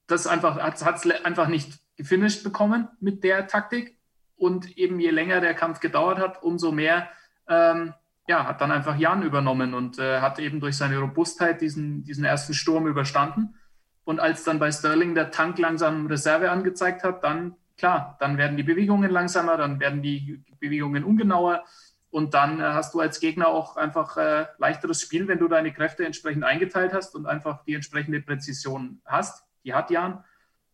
[0.05, 3.97] das einfach, hat es einfach nicht gefinisht bekommen mit der Taktik
[4.37, 7.09] und eben je länger der Kampf gedauert hat, umso mehr
[7.47, 7.93] ähm,
[8.27, 12.25] ja, hat dann einfach Jan übernommen und äh, hat eben durch seine Robustheit diesen, diesen
[12.25, 13.55] ersten Sturm überstanden.
[14.03, 18.57] Und als dann bei Sterling der Tank langsam Reserve angezeigt hat, dann klar, dann werden
[18.57, 21.63] die Bewegungen langsamer, dann werden die Bewegungen ungenauer
[22.11, 25.71] und dann äh, hast du als Gegner auch einfach äh, leichteres Spiel, wenn du deine
[25.71, 29.43] Kräfte entsprechend eingeteilt hast und einfach die entsprechende Präzision hast.
[29.63, 30.23] Die hat Jan.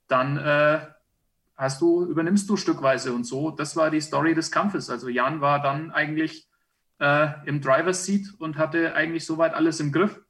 [0.07, 0.79] Dann äh,
[1.55, 3.51] hast du, übernimmst du stückweise und so.
[3.51, 4.89] Das war die Story des Kampfes.
[4.89, 6.47] Also Jan war dann eigentlich
[6.99, 10.21] äh, im Driver's Seat und hatte eigentlich soweit alles im Griff,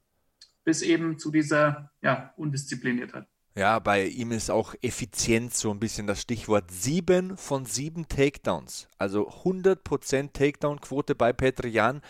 [0.64, 3.28] bis eben zu dieser ja, Undiszipliniertheit.
[3.58, 6.66] Ja, bei ihm ist auch Effizienz so ein bisschen das Stichwort.
[6.70, 12.02] Sieben von sieben Takedowns, also 100% Takedown-Quote bei Petrian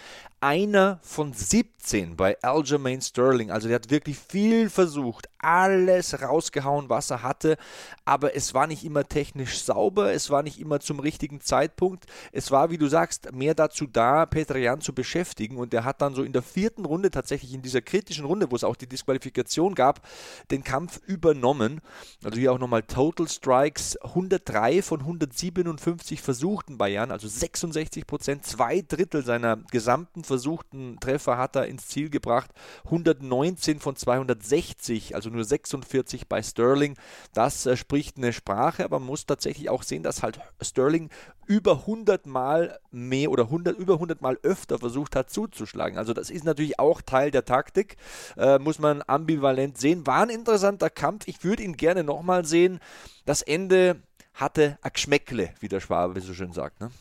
[0.45, 3.49] einer von 17 bei Aljamain Sterling.
[3.49, 7.57] Also der hat wirklich viel versucht, alles rausgehauen, was er hatte,
[8.05, 12.05] aber es war nicht immer technisch sauber, es war nicht immer zum richtigen Zeitpunkt.
[12.31, 16.13] Es war, wie du sagst, mehr dazu da, Petrian zu beschäftigen und der hat dann
[16.13, 19.73] so in der vierten Runde, tatsächlich in dieser kritischen Runde, wo es auch die Disqualifikation
[19.73, 20.07] gab,
[20.51, 21.01] den Kampf
[21.35, 21.81] übernommen.
[22.23, 28.45] Also hier auch nochmal Total Strikes, 103 von 157 versuchten bei Jan, also 66 Prozent,
[28.45, 32.51] zwei Drittel seiner gesamten versuchten Treffer hat er ins Ziel gebracht.
[32.85, 36.95] 119 von 260, also nur 46 bei Sterling.
[37.33, 41.09] Das äh, spricht eine Sprache, aber man muss tatsächlich auch sehen, dass halt Sterling
[41.47, 45.97] über 100 Mal mehr oder 100, über 100 Mal öfter versucht hat zuzuschlagen.
[45.97, 47.97] Also das ist natürlich auch Teil der Taktik,
[48.37, 50.07] äh, muss man ambivalent sehen.
[50.07, 51.24] War ein interessanter Kampf.
[51.27, 52.79] Ich würde ihn gerne nochmal sehen.
[53.25, 53.97] Das Ende
[54.33, 56.81] hatte a Geschmäckle, wie der Schwabe so schön sagt.
[56.81, 56.91] Ne?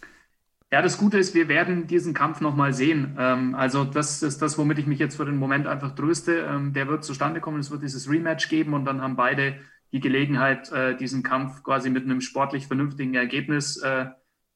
[0.72, 3.16] Ja, das Gute ist, wir werden diesen Kampf nochmal sehen.
[3.18, 6.48] Ähm, also das ist das, womit ich mich jetzt für den Moment einfach tröste.
[6.50, 9.56] Ähm, der wird zustande kommen, es wird dieses Rematch geben und dann haben beide
[9.92, 14.06] die Gelegenheit, äh, diesen Kampf quasi mit einem sportlich vernünftigen Ergebnis äh,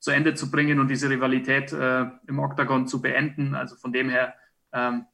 [0.00, 3.54] zu Ende zu bringen und diese Rivalität äh, im Oktagon zu beenden.
[3.54, 4.35] Also von dem her,
[4.72, 5.07] ähm,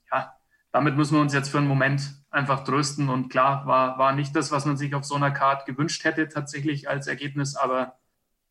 [0.74, 3.08] damit müssen wir uns jetzt für einen Moment einfach trösten.
[3.08, 6.28] Und klar, war, war nicht das, was man sich auf so einer Card gewünscht hätte,
[6.28, 7.54] tatsächlich als Ergebnis.
[7.54, 8.00] Aber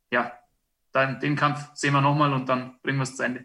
[0.09, 0.31] ja,
[0.93, 3.43] dann, den Kampf sehen wir nochmal und dann bringen wir es zu Ende.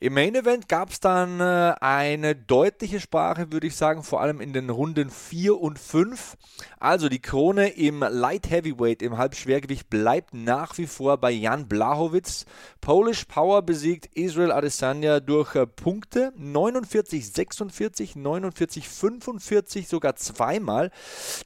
[0.00, 4.40] Im Main Event gab es dann äh, eine deutliche Sprache, würde ich sagen, vor allem
[4.40, 6.36] in den Runden 4 und 5.
[6.80, 12.44] Also die Krone im Light Heavyweight, im Halbschwergewicht, bleibt nach wie vor bei Jan Blachowitz.
[12.80, 20.90] Polish Power besiegt Israel Adesanya durch äh, Punkte 49, 46, 49, 45, sogar zweimal.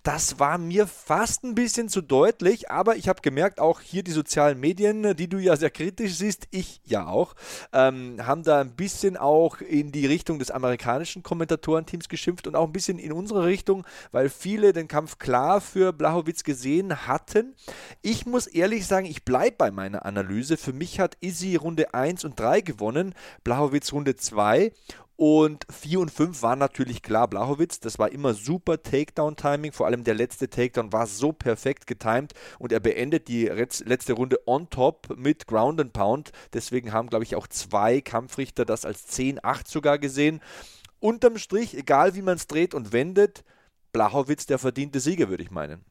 [0.03, 4.11] Das war mir fast ein bisschen zu deutlich, aber ich habe gemerkt, auch hier die
[4.11, 7.35] sozialen Medien, die du ja sehr kritisch siehst, ich ja auch,
[7.73, 12.67] ähm, haben da ein bisschen auch in die Richtung des amerikanischen Kommentatorenteams geschimpft und auch
[12.67, 17.55] ein bisschen in unsere Richtung, weil viele den Kampf klar für Blachowitz gesehen hatten.
[18.03, 20.57] Ich muss ehrlich sagen, ich bleibe bei meiner Analyse.
[20.57, 24.73] Für mich hat Izzy Runde 1 und 3 gewonnen, Blachowitz Runde 2
[25.19, 27.81] und 4 und 5 waren natürlich klar Blachowitz.
[27.81, 29.73] Das war immer super Takedown-Timing.
[29.73, 34.39] Vor allem der letzte Takedown war so perfekt getimed und er beendet die letzte Runde
[34.47, 36.31] on top mit Ground and Pound.
[36.53, 40.41] Deswegen haben, glaube ich, auch zwei Kampfrichter das als 10-8 sogar gesehen.
[41.01, 43.43] Unterm Strich, egal wie man es dreht und wendet,
[43.91, 45.85] Blachowitz der verdiente Sieger, würde ich meinen.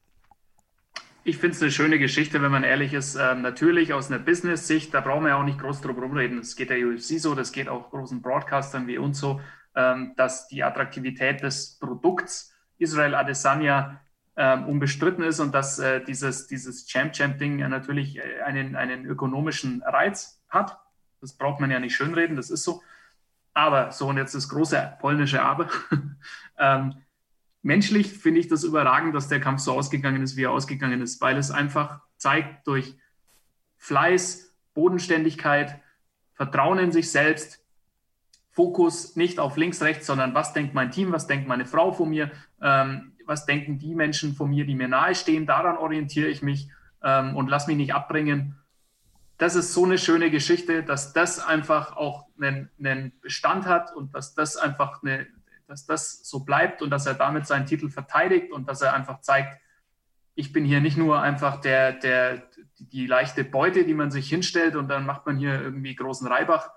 [1.24, 3.16] Ich finde es eine schöne Geschichte, wenn man ehrlich ist.
[3.16, 6.38] Ähm, natürlich aus einer Business-Sicht, da brauchen wir ja auch nicht groß drum rumreden.
[6.38, 9.40] Das geht der UFC so, das geht auch großen Broadcastern wie uns so,
[9.74, 14.00] ähm, dass die Attraktivität des Produkts Israel Adesanya
[14.36, 19.82] ähm, unbestritten ist und dass äh, dieses, dieses Champ-Champ-Ding ja natürlich äh, einen, einen ökonomischen
[19.82, 20.78] Reiz hat.
[21.20, 22.82] Das braucht man ja nicht schönreden, das ist so.
[23.52, 25.68] Aber, so und jetzt das große polnische Aber.
[26.58, 26.94] ähm,
[27.62, 31.20] menschlich finde ich das überragend, dass der Kampf so ausgegangen ist, wie er ausgegangen ist,
[31.20, 32.96] weil es einfach zeigt durch
[33.76, 35.80] Fleiß, Bodenständigkeit,
[36.34, 37.64] Vertrauen in sich selbst,
[38.50, 42.08] Fokus nicht auf links, rechts, sondern was denkt mein Team, was denkt meine Frau von
[42.08, 46.68] mir, ähm, was denken die Menschen von mir, die mir nahestehen, daran orientiere ich mich
[47.02, 48.56] ähm, und lass mich nicht abbringen.
[49.36, 54.14] Das ist so eine schöne Geschichte, dass das einfach auch einen, einen Bestand hat und
[54.14, 55.28] dass das einfach eine,
[55.68, 59.20] dass das so bleibt und dass er damit seinen Titel verteidigt und dass er einfach
[59.20, 59.60] zeigt,
[60.34, 62.42] ich bin hier nicht nur einfach der, der,
[62.78, 66.70] die leichte Beute, die man sich hinstellt und dann macht man hier irgendwie großen Reibach.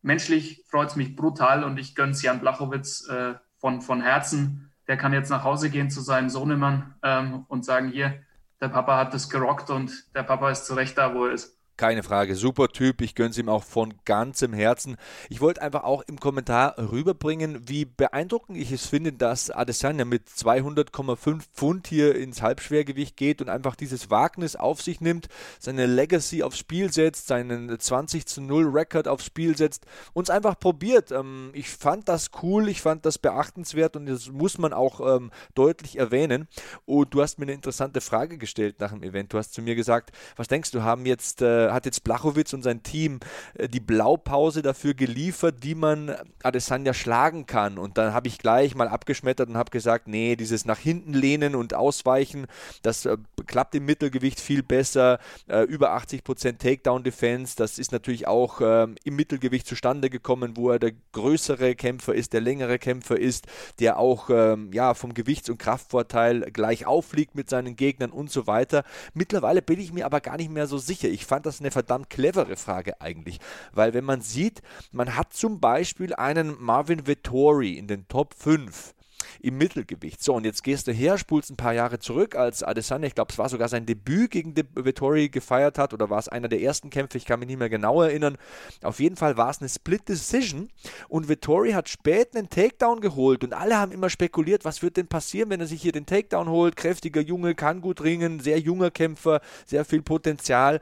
[0.00, 4.70] Menschlich freut es mich brutal und ich gönne es Jan Blachowitz äh, von, von Herzen.
[4.86, 8.22] Der kann jetzt nach Hause gehen zu seinem Sohnemann ähm, und sagen, hier,
[8.60, 11.57] der Papa hat das gerockt und der Papa ist zu Recht da, wo er ist.
[11.78, 13.02] Keine Frage, super Typ.
[13.02, 14.96] Ich gönne es ihm auch von ganzem Herzen.
[15.28, 20.26] Ich wollte einfach auch im Kommentar rüberbringen, wie beeindruckend ich es finde, dass Adesanya mit
[20.26, 25.28] 200,5 Pfund hier ins Halbschwergewicht geht und einfach dieses Wagnis auf sich nimmt,
[25.60, 30.58] seine Legacy aufs Spiel setzt, seinen 20 zu 0 Rekord aufs Spiel setzt, uns einfach
[30.58, 31.12] probiert.
[31.12, 35.30] Ähm, ich fand das cool, ich fand das beachtenswert und das muss man auch ähm,
[35.54, 36.48] deutlich erwähnen.
[36.86, 39.32] Und du hast mir eine interessante Frage gestellt nach dem Event.
[39.32, 42.62] Du hast zu mir gesagt, was denkst du, haben jetzt äh, hat jetzt Blachowitz und
[42.62, 43.20] sein Team
[43.54, 47.78] äh, die Blaupause dafür geliefert, wie man Adesanya schlagen kann.
[47.78, 51.54] Und dann habe ich gleich mal abgeschmettert und habe gesagt, nee, dieses nach hinten lehnen
[51.54, 52.46] und ausweichen,
[52.82, 55.18] das äh, klappt im Mittelgewicht viel besser.
[55.46, 60.78] Äh, über 80% Takedown-Defense, das ist natürlich auch ähm, im Mittelgewicht zustande gekommen, wo er
[60.78, 63.46] der größere Kämpfer ist, der längere Kämpfer ist,
[63.78, 68.46] der auch ähm, ja, vom Gewichts- und Kraftvorteil gleich aufliegt mit seinen Gegnern und so
[68.46, 68.84] weiter.
[69.14, 71.08] Mittlerweile bin ich mir aber gar nicht mehr so sicher.
[71.08, 73.38] Ich fand das eine verdammt clevere Frage eigentlich.
[73.72, 78.94] Weil wenn man sieht, man hat zum Beispiel einen Marvin Vettori in den Top 5
[79.40, 80.22] im Mittelgewicht.
[80.22, 83.32] So, und jetzt gehst du her, spulst ein paar Jahre zurück, als Adesanya, ich glaube,
[83.32, 86.90] es war sogar sein Debüt gegen Vettori gefeiert hat, oder war es einer der ersten
[86.90, 88.36] Kämpfe, ich kann mich nicht mehr genau erinnern.
[88.82, 90.68] Auf jeden Fall war es eine Split Decision
[91.08, 95.08] und Vettori hat spät einen Takedown geholt und alle haben immer spekuliert, was wird denn
[95.08, 96.76] passieren, wenn er sich hier den Takedown holt.
[96.76, 100.80] Kräftiger Junge, kann gut ringen, sehr junger Kämpfer, sehr viel Potenzial.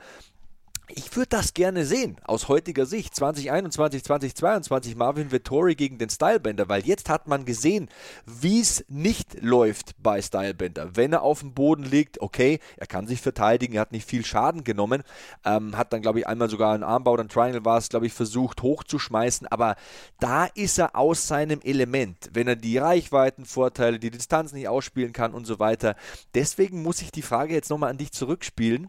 [0.88, 6.68] Ich würde das gerne sehen, aus heutiger Sicht, 2021, 2022, Marvin Vettori gegen den Stylebender,
[6.68, 7.88] weil jetzt hat man gesehen,
[8.25, 10.94] wie es nicht läuft bei Stylebender.
[10.94, 14.25] Wenn er auf dem Boden liegt, okay, er kann sich verteidigen, er hat nicht viel
[14.25, 15.03] Schaden genommen,
[15.44, 18.07] ähm, hat dann, glaube ich, einmal sogar einen Armbau, oder ein Triangle war es, glaube
[18.07, 19.75] ich, versucht hochzuschmeißen, aber
[20.20, 25.35] da ist er aus seinem Element, wenn er die Reichweitenvorteile, die Distanz nicht ausspielen kann
[25.35, 25.96] und so weiter.
[26.37, 28.88] Deswegen muss ich die Frage jetzt nochmal an dich zurückspielen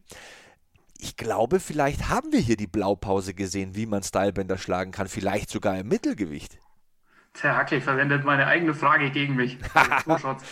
[0.99, 5.49] ich glaube, vielleicht haben wir hier die Blaupause gesehen, wie man Stylebender schlagen kann, vielleicht
[5.49, 6.57] sogar im Mittelgewicht.
[7.43, 9.57] Der Hackel verwendet meine eigene Frage gegen mich.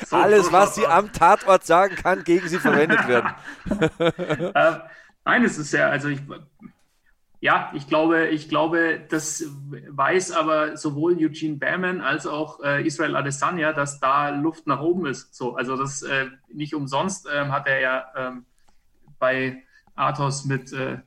[0.08, 3.34] So Alles, was sie am Tatort sagen kann, gegen sie verwendet werden.
[4.54, 4.80] äh,
[5.24, 6.20] nein, es ist ja, also ich,
[7.40, 9.46] ja, ich glaube, ich glaube, das
[9.90, 15.06] weiß aber sowohl Eugene Behrman als auch äh, Israel Adesanya, dass da Luft nach oben
[15.08, 15.34] ist.
[15.34, 18.46] So, also das äh, nicht umsonst ähm, hat er ja ähm,
[19.18, 19.64] bei
[19.96, 21.00] Athos mit äh,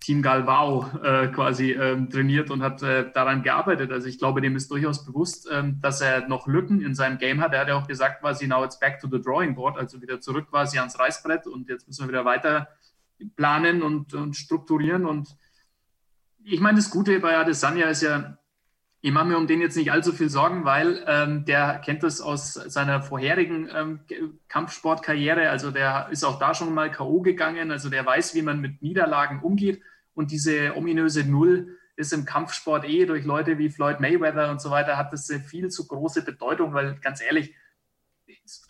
[0.00, 3.90] Team Galvao äh, quasi ähm, trainiert und hat äh, daran gearbeitet.
[3.90, 7.40] Also ich glaube, dem ist durchaus bewusst, ähm, dass er noch Lücken in seinem Game
[7.40, 7.54] hat.
[7.54, 10.20] Er hat ja auch gesagt, quasi now it's back to the drawing board, also wieder
[10.20, 12.68] zurück quasi ans Reißbrett und jetzt müssen wir wieder weiter
[13.36, 15.36] planen und, und strukturieren und
[16.44, 18.36] ich meine, das Gute bei Adesanya ist ja,
[19.04, 22.22] ich mache mir um den jetzt nicht allzu viel Sorgen, weil ähm, der kennt das
[22.22, 24.00] aus seiner vorherigen ähm,
[24.48, 25.50] Kampfsportkarriere.
[25.50, 27.20] Also der ist auch da schon mal K.O.
[27.20, 27.70] gegangen.
[27.70, 29.82] Also der weiß, wie man mit Niederlagen umgeht.
[30.14, 34.70] Und diese ominöse Null ist im Kampfsport eh durch Leute wie Floyd Mayweather und so
[34.70, 37.54] weiter, hat das viel zu große Bedeutung, weil ganz ehrlich,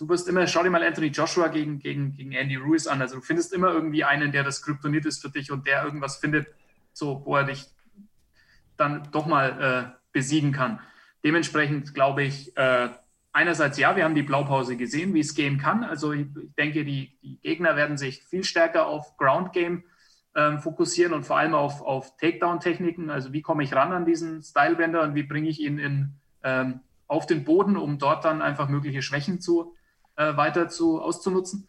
[0.00, 3.00] du wirst immer, schau dir mal Anthony Joshua gegen, gegen, gegen Andy Ruiz an.
[3.00, 6.16] Also du findest immer irgendwie einen, der das Kryptonit ist für dich und der irgendwas
[6.16, 6.48] findet,
[6.92, 7.66] so, wo er dich
[8.76, 10.80] dann doch mal äh, besiegen kann.
[11.22, 12.88] Dementsprechend glaube ich, äh,
[13.34, 15.84] einerseits ja, wir haben die Blaupause gesehen, wie es gehen kann.
[15.84, 19.84] Also ich, denke, die, die, Gegner werden sich viel stärker auf Ground Game
[20.34, 23.10] ähm, fokussieren und vor allem auf, auf Takedown-Techniken.
[23.10, 26.80] Also wie komme ich ran an diesen Stylebender und wie bringe ich ihn in, ähm,
[27.08, 29.74] auf den Boden, um dort dann einfach mögliche Schwächen zu,
[30.16, 31.66] äh, weiter zu, auszunutzen.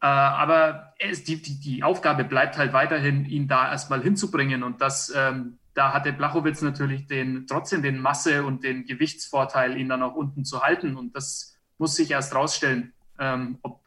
[0.00, 4.62] Äh, aber es, die, die, die, Aufgabe bleibt halt weiterhin, ihn da erstmal hinzubringen.
[4.62, 9.88] Und das, ähm, da hatte Blachowitz natürlich den, trotzdem den Masse- und den Gewichtsvorteil, ihn
[9.88, 10.96] dann auch unten zu halten.
[10.96, 13.82] Und das muss sich erst rausstellen, ähm, ob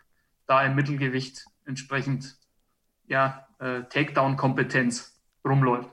[0.46, 2.38] da im Mittelgewicht entsprechend
[3.08, 5.90] ja, äh, Takedown-Kompetenz rumläuft.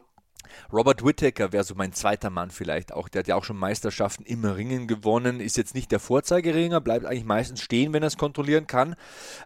[0.72, 3.09] Robert Whittaker wäre so mein zweiter Mann vielleicht auch.
[3.09, 7.07] Der hat ja auch schon Meisterschaften im Ringen gewonnen, ist jetzt nicht der Vorzeigeringer, bleibt
[7.07, 8.96] eigentlich meistens stehen, wenn er es kontrollieren kann.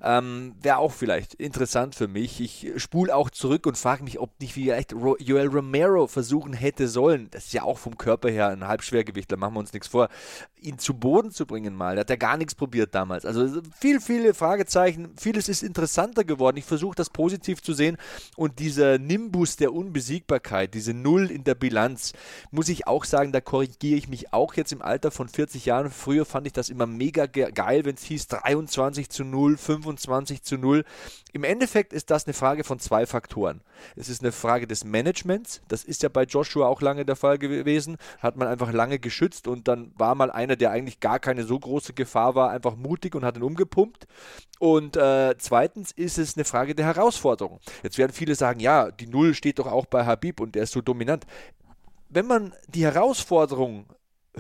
[0.03, 2.41] Ähm, wäre auch vielleicht interessant für mich.
[2.41, 7.29] Ich spule auch zurück und frage mich, ob nicht vielleicht Joel Romero versuchen hätte sollen.
[7.31, 10.09] Das ist ja auch vom Körper her ein Halbschwergewicht, da machen wir uns nichts vor.
[10.61, 13.25] Ihn zu Boden zu bringen mal, da hat er gar nichts probiert damals.
[13.25, 16.57] Also viel, viele Fragezeichen, vieles ist interessanter geworden.
[16.57, 17.97] Ich versuche das positiv zu sehen
[18.37, 22.13] und dieser Nimbus der Unbesiegbarkeit, diese Null in der Bilanz,
[22.51, 25.91] muss ich auch sagen, da korrigiere ich mich auch jetzt im Alter von 40 Jahren.
[25.91, 30.57] Früher fand ich das immer mega geil, wenn es hieß 23 zu 0, 25 zu
[30.57, 30.85] 0.
[31.33, 33.61] Im Endeffekt ist das eine Frage von zwei Faktoren.
[33.97, 35.61] Es ist eine Frage des Managements.
[35.69, 37.97] Das ist ja bei Joshua auch lange der Fall gewesen.
[38.21, 41.59] Hat man einfach lange geschützt und dann war mal einer, der eigentlich gar keine so
[41.59, 44.07] große Gefahr war, einfach mutig und hat ihn umgepumpt.
[44.59, 47.61] Und äh, zweitens ist es eine Frage der Herausforderung.
[47.83, 50.73] Jetzt werden viele sagen, ja, die Null steht doch auch bei Habib und der ist
[50.73, 51.27] so dominant.
[52.09, 53.87] Wenn man die Herausforderung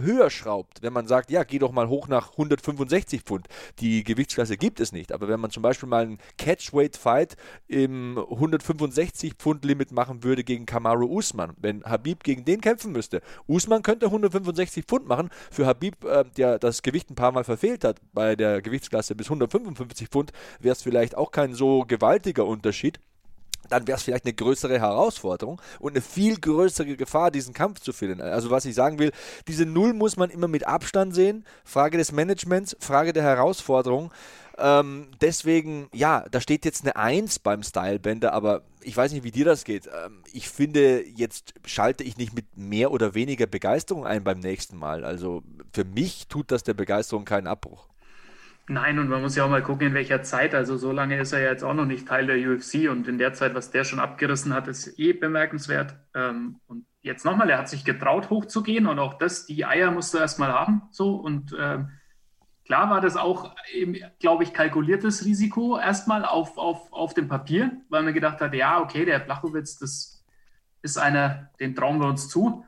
[0.00, 3.48] höher schraubt, wenn man sagt, ja, geh doch mal hoch nach 165 Pfund.
[3.80, 9.34] Die Gewichtsklasse gibt es nicht, aber wenn man zum Beispiel mal einen Catchweight-Fight im 165
[9.34, 14.06] Pfund Limit machen würde gegen Kamaru Usman, wenn Habib gegen den kämpfen müsste, Usman könnte
[14.06, 15.30] 165 Pfund machen.
[15.50, 19.26] Für Habib, äh, der das Gewicht ein paar Mal verfehlt hat, bei der Gewichtsklasse bis
[19.26, 23.00] 155 Pfund, wäre es vielleicht auch kein so gewaltiger Unterschied
[23.68, 27.92] dann wäre es vielleicht eine größere Herausforderung und eine viel größere Gefahr, diesen Kampf zu
[27.92, 28.20] führen.
[28.20, 29.12] Also was ich sagen will,
[29.46, 31.44] diese Null muss man immer mit Abstand sehen.
[31.64, 34.10] Frage des Managements, Frage der Herausforderung.
[34.56, 39.30] Ähm, deswegen, ja, da steht jetzt eine Eins beim Stylebender, aber ich weiß nicht, wie
[39.30, 39.86] dir das geht.
[39.86, 44.76] Ähm, ich finde, jetzt schalte ich nicht mit mehr oder weniger Begeisterung ein beim nächsten
[44.76, 45.04] Mal.
[45.04, 45.42] Also
[45.72, 47.88] für mich tut das der Begeisterung keinen Abbruch.
[48.70, 50.54] Nein, und man muss ja auch mal gucken, in welcher Zeit.
[50.54, 53.16] Also so lange ist er ja jetzt auch noch nicht Teil der UFC und in
[53.16, 55.96] der Zeit, was der schon abgerissen hat, ist eh bemerkenswert.
[56.14, 60.12] Ähm, und jetzt nochmal, er hat sich getraut, hochzugehen und auch das, die Eier musst
[60.12, 60.82] du erstmal haben.
[60.90, 61.88] So und ähm,
[62.66, 63.54] klar war das auch,
[64.20, 68.82] glaube ich, kalkuliertes Risiko erstmal auf, auf, auf dem Papier, weil man gedacht hat, ja,
[68.82, 70.22] okay, der Blachowitz, das
[70.82, 72.66] ist einer, den trauen wir uns zu.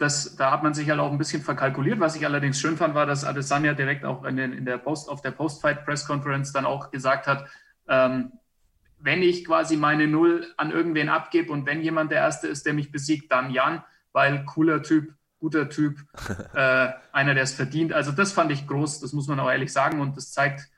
[0.00, 2.00] Das, da hat man sich halt auch ein bisschen verkalkuliert.
[2.00, 5.10] Was ich allerdings schön fand, war, dass Adesanya direkt auch in, den, in der Post,
[5.10, 7.46] auf der Post-Fight-Press-Conference dann auch gesagt hat,
[7.86, 8.32] ähm,
[8.98, 12.72] wenn ich quasi meine Null an irgendwen abgebe und wenn jemand der Erste ist, der
[12.72, 15.98] mich besiegt, dann Jan, weil cooler Typ, guter Typ,
[16.54, 17.92] äh, einer, der es verdient.
[17.92, 20.70] Also das fand ich groß, das muss man auch ehrlich sagen und das zeigt,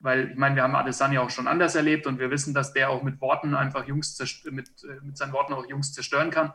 [0.00, 2.90] weil ich meine, wir haben Adesanya auch schon anders erlebt und wir wissen, dass der
[2.90, 4.18] auch mit Worten einfach Jungs
[4.50, 6.52] mit, äh, mit seinen Worten auch Jungs zerstören kann.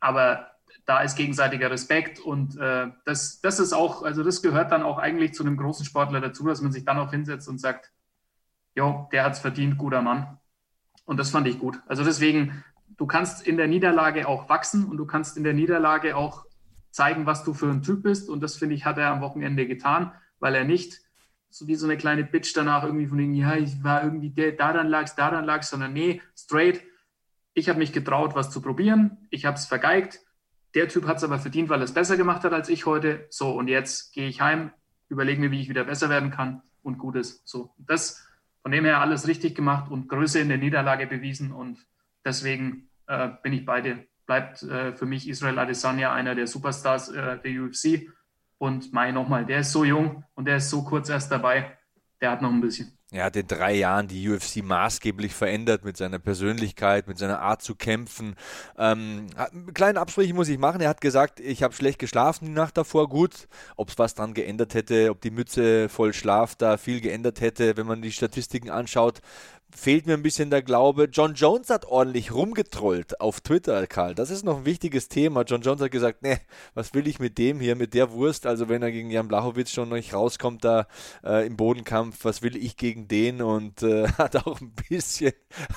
[0.00, 4.82] Aber da ist gegenseitiger Respekt und äh, das, das ist auch, also das gehört dann
[4.82, 7.92] auch eigentlich zu einem großen Sportler dazu, dass man sich dann auch hinsetzt und sagt,
[8.74, 10.38] jo, der hat es verdient, guter Mann.
[11.04, 11.80] Und das fand ich gut.
[11.86, 12.64] Also deswegen,
[12.96, 16.44] du kannst in der Niederlage auch wachsen und du kannst in der Niederlage auch
[16.90, 18.28] zeigen, was du für ein Typ bist.
[18.28, 21.00] Und das finde ich, hat er am Wochenende getan, weil er nicht
[21.48, 24.52] so wie so eine kleine Bitch danach irgendwie von ihm, ja, ich war irgendwie der,
[24.52, 26.82] daran lag's, daran lag's, sondern nee, straight,
[27.54, 29.26] ich habe mich getraut, was zu probieren.
[29.30, 30.20] Ich habe es vergeigt.
[30.76, 33.26] Der Typ hat es aber verdient, weil er es besser gemacht hat als ich heute.
[33.30, 34.72] So, und jetzt gehe ich heim,
[35.08, 37.48] überlege mir, wie ich wieder besser werden kann und gut ist.
[37.48, 38.28] So, das
[38.60, 41.50] von dem her alles richtig gemacht und Größe in der Niederlage bewiesen.
[41.50, 41.78] Und
[42.26, 44.04] deswegen äh, bin ich bei dir.
[44.26, 48.12] Bleibt äh, für mich Israel Adesanya einer der Superstars äh, der UFC.
[48.58, 51.78] Und Mai nochmal, der ist so jung und der ist so kurz erst dabei.
[52.20, 52.95] Der hat noch ein bisschen.
[53.12, 57.62] Er hat in drei Jahren die UFC maßgeblich verändert mit seiner Persönlichkeit, mit seiner Art
[57.62, 58.34] zu kämpfen.
[58.76, 60.80] Ähm, einen kleinen Absprich muss ich machen.
[60.80, 63.08] Er hat gesagt, ich habe schlecht geschlafen die Nacht davor.
[63.08, 63.46] Gut,
[63.76, 67.76] ob es was dran geändert hätte, ob die Mütze voll Schlaf da viel geändert hätte,
[67.76, 69.20] wenn man die Statistiken anschaut,
[69.74, 71.08] fehlt mir ein bisschen der Glaube.
[71.12, 74.14] John Jones hat ordentlich rumgetrollt auf Twitter, Karl.
[74.14, 75.42] Das ist noch ein wichtiges Thema.
[75.42, 76.40] John Jones hat gesagt, ne,
[76.74, 78.46] was will ich mit dem hier, mit der Wurst?
[78.46, 80.86] Also wenn er gegen Jan Blachowitz schon nicht rauskommt da
[81.24, 83.42] äh, im Bodenkampf, was will ich gegen den?
[83.42, 85.32] Und äh, hat auch ein bisschen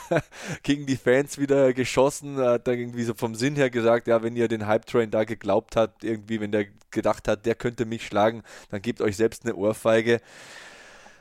[0.63, 2.37] gegen die Fans wieder geschossen.
[2.37, 5.23] Hat da irgendwie so vom Sinn her gesagt, ja, wenn ihr den Hype Train da
[5.23, 9.45] geglaubt habt, irgendwie, wenn der gedacht hat, der könnte mich schlagen, dann gebt euch selbst
[9.45, 10.21] eine Ohrfeige.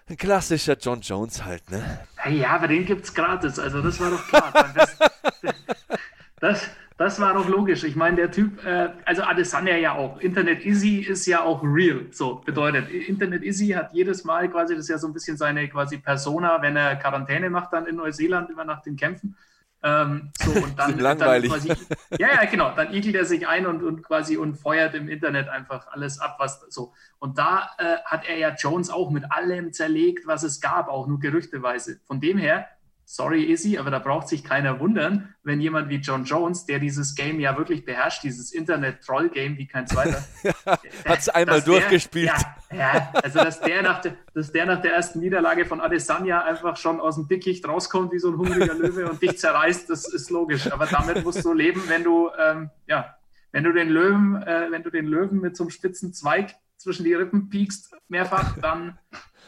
[0.08, 2.00] Ein klassischer John Jones halt, ne?
[2.30, 4.52] Ja, aber den gibt's gratis, also das war doch klar.
[4.74, 4.96] Das,
[6.40, 7.84] das, das war doch logisch.
[7.84, 10.20] Ich meine, der Typ, äh, also Adesanya ja auch.
[10.20, 12.06] Internet Easy ist ja auch real.
[12.12, 15.68] So bedeutet, Internet Easy hat jedes Mal quasi, das ist ja so ein bisschen seine
[15.68, 19.36] quasi Persona, wenn er Quarantäne macht dann in Neuseeland immer nach den Kämpfen.
[19.82, 21.50] Ähm, so, und dann, langweilig.
[21.50, 21.86] Dann quasi,
[22.18, 22.72] ja, ja, genau.
[22.74, 26.36] Dann igelt er sich ein und, und quasi und feuert im Internet einfach alles ab,
[26.38, 26.92] was so.
[27.18, 31.06] Und da äh, hat er ja Jones auch mit allem zerlegt, was es gab, auch
[31.06, 32.00] nur gerüchteweise.
[32.06, 32.68] Von dem her
[33.10, 37.14] sorry Izzy, aber da braucht sich keiner wundern, wenn jemand wie John Jones, der dieses
[37.14, 40.22] Game ja wirklich beherrscht, dieses Internet-Troll-Game wie kein zweiter,
[41.06, 42.30] hat es einmal durchgespielt.
[42.70, 45.80] Der, ja, ja, also dass der, nach der, dass der nach der ersten Niederlage von
[45.80, 49.88] Adesanya einfach schon aus dem Dickicht rauskommt wie so ein hungriger Löwe und dich zerreißt,
[49.88, 50.70] das ist logisch.
[50.70, 53.16] Aber damit musst du leben, wenn du, ähm, ja,
[53.52, 57.04] wenn du den Löwen, äh, wenn du den Löwen mit so einem spitzen Zweig zwischen
[57.04, 58.98] die Rippen piekst, mehrfach, dann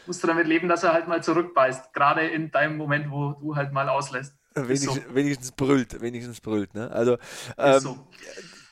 [0.07, 1.93] musst du damit leben, dass er halt mal zurückbeißt.
[1.93, 4.35] Gerade in deinem Moment, wo du halt mal auslässt.
[4.53, 5.15] Wenigstens, so.
[5.15, 6.73] wenigstens brüllt, wenigstens brüllt.
[6.73, 6.91] Ne?
[6.91, 7.17] Also
[7.57, 8.07] ähm, so.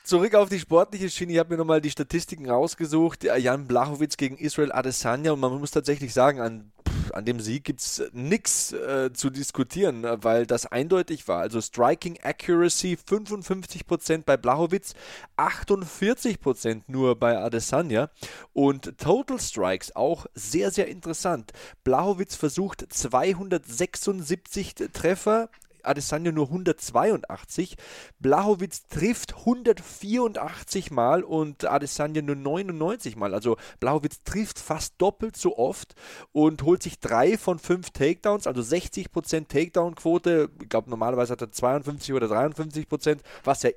[0.04, 1.32] zurück auf die sportliche Schiene.
[1.32, 3.24] Ich habe mir nochmal die Statistiken rausgesucht.
[3.24, 6.72] Jan Blachowitz gegen Israel Adesanya und man muss tatsächlich sagen, an
[7.14, 11.40] an dem Sieg gibt es nichts äh, zu diskutieren, weil das eindeutig war.
[11.40, 14.94] Also Striking Accuracy 55% bei Blachowitz,
[15.36, 18.10] 48% nur bei Adesanya
[18.52, 21.52] und Total Strikes auch sehr, sehr interessant.
[21.84, 25.48] Blachowitz versucht 276 Treffer,
[25.84, 27.76] Adesanya nur 182.
[28.18, 33.34] Blachowitz trifft 184 Mal und Adesanya nur 99 Mal.
[33.34, 35.94] Also Blachowitz trifft fast doppelt so oft
[36.32, 40.50] und holt sich drei von fünf Takedowns, also 60% Takedown-Quote.
[40.62, 43.70] Ich glaube, normalerweise hat er 52 oder 53%, was ja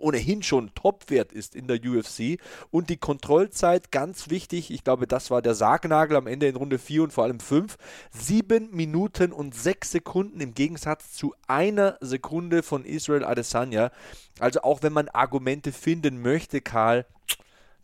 [0.00, 2.38] ohnehin schon Topwert ist in der UFC.
[2.70, 6.78] Und die Kontrollzeit, ganz wichtig, ich glaube, das war der Sargnagel am Ende in Runde
[6.78, 7.76] 4 und vor allem 5.
[8.10, 13.90] 7 Minuten und 6 Sekunden im Gegensatz zu einer Sekunde von Israel Adesanya.
[14.38, 17.06] Also auch wenn man Argumente finden möchte, Karl,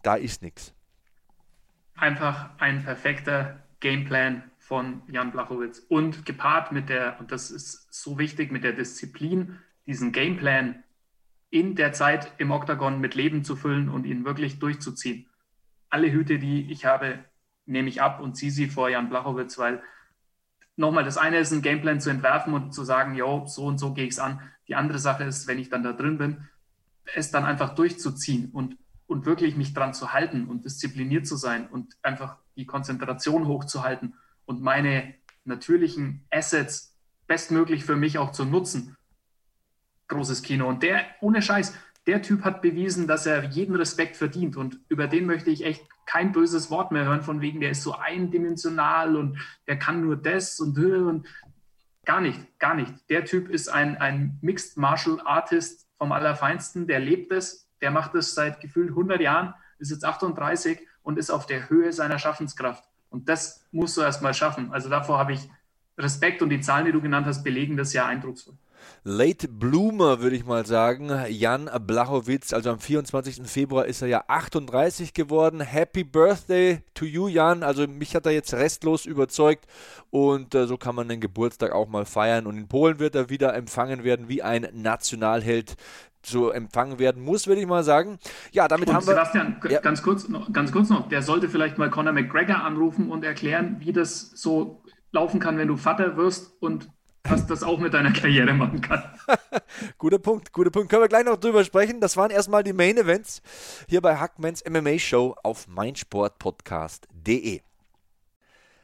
[0.02, 0.72] da ist nichts.
[1.96, 8.18] Einfach ein perfekter Gameplan von Jan Blachowitz und gepaart mit der, und das ist so
[8.18, 10.82] wichtig, mit der Disziplin, diesen Gameplan
[11.50, 15.26] in der Zeit im Oktagon mit Leben zu füllen und ihn wirklich durchzuziehen.
[15.88, 17.24] Alle Hüte, die ich habe,
[17.66, 19.82] nehme ich ab und ziehe sie vor Jan Blachowitz, weil
[20.76, 23.94] nochmal, das eine ist, ein Gameplan zu entwerfen und zu sagen, jo, so und so
[23.94, 24.40] gehe ich es an.
[24.68, 26.48] Die andere Sache ist, wenn ich dann da drin bin,
[27.14, 28.76] es dann einfach durchzuziehen und,
[29.06, 34.14] und wirklich mich dran zu halten und diszipliniert zu sein und einfach die Konzentration hochzuhalten
[34.44, 38.96] und meine natürlichen Assets bestmöglich für mich auch zu nutzen
[40.08, 40.68] großes Kino.
[40.68, 41.74] Und der, ohne Scheiß,
[42.06, 44.56] der Typ hat bewiesen, dass er jeden Respekt verdient.
[44.56, 47.82] Und über den möchte ich echt kein böses Wort mehr hören, von wegen, der ist
[47.82, 51.26] so eindimensional und der kann nur das und, und
[52.04, 52.92] gar nicht, gar nicht.
[53.10, 58.14] Der Typ ist ein, ein Mixed Martial Artist vom Allerfeinsten, der lebt es, der macht
[58.14, 62.84] es seit gefühlt 100 Jahren, ist jetzt 38 und ist auf der Höhe seiner Schaffenskraft.
[63.10, 64.72] Und das musst du erst mal schaffen.
[64.72, 65.48] Also davor habe ich
[65.98, 68.54] Respekt und die Zahlen, die du genannt hast, belegen das ja eindrucksvoll.
[69.04, 71.10] Late Bloomer, würde ich mal sagen.
[71.28, 73.42] Jan Blachowitz, also am 24.
[73.46, 75.60] Februar ist er ja 38 geworden.
[75.60, 77.62] Happy Birthday to you, Jan.
[77.62, 79.66] Also mich hat er jetzt restlos überzeugt
[80.10, 82.46] und äh, so kann man den Geburtstag auch mal feiern.
[82.46, 85.76] Und in Polen wird er wieder empfangen werden wie ein Nationalheld
[86.24, 88.18] so empfangen werden muss, würde ich mal sagen.
[88.52, 89.70] Ja, damit und haben Sebastian, wir.
[89.70, 89.80] Ja.
[89.80, 93.76] ganz kurz, noch, ganz kurz noch, der sollte vielleicht mal Conor McGregor anrufen und erklären,
[93.80, 94.82] wie das so
[95.12, 96.90] laufen kann, wenn du Vater wirst und
[97.30, 99.02] was das auch mit deiner Karriere machen kann.
[99.98, 100.90] guter Punkt, guter Punkt.
[100.90, 102.00] Können wir gleich noch drüber sprechen.
[102.00, 103.42] Das waren erstmal die Main Events
[103.88, 107.60] hier bei Hackmans MMA Show auf meinsportpodcast.de.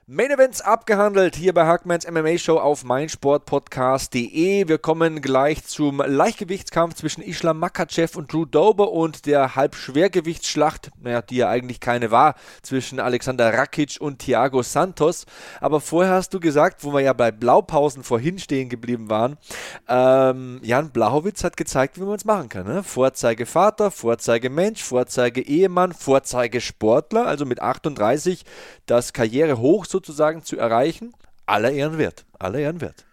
[0.09, 4.67] Main Events abgehandelt hier bei Hackmans MMA Show auf meinsportpodcast.de.
[4.67, 11.23] Wir kommen gleich zum Leichtgewichtskampf zwischen Islam Makachev und Drew Dober und der Halbschwergewichtsschlacht, naja,
[11.23, 15.25] die ja eigentlich keine war, zwischen Alexander Rakic und Thiago Santos.
[15.61, 19.39] Aber vorher hast du gesagt, wo wir ja bei Blaupausen vorhin stehen geblieben waren,
[19.89, 22.67] ähm, Jan Blachowitz hat gezeigt, wie man es machen kann.
[22.67, 22.83] Ne?
[22.83, 28.45] Vorzeigevater, Vorzeigemensch, Vorzeigeehemann, Vorzeigesportler, also mit 38
[28.87, 31.13] das Karriere hoch sozusagen zu erreichen,
[31.47, 32.25] aller Ehren wert.
[32.39, 33.05] Aller Ehren wert.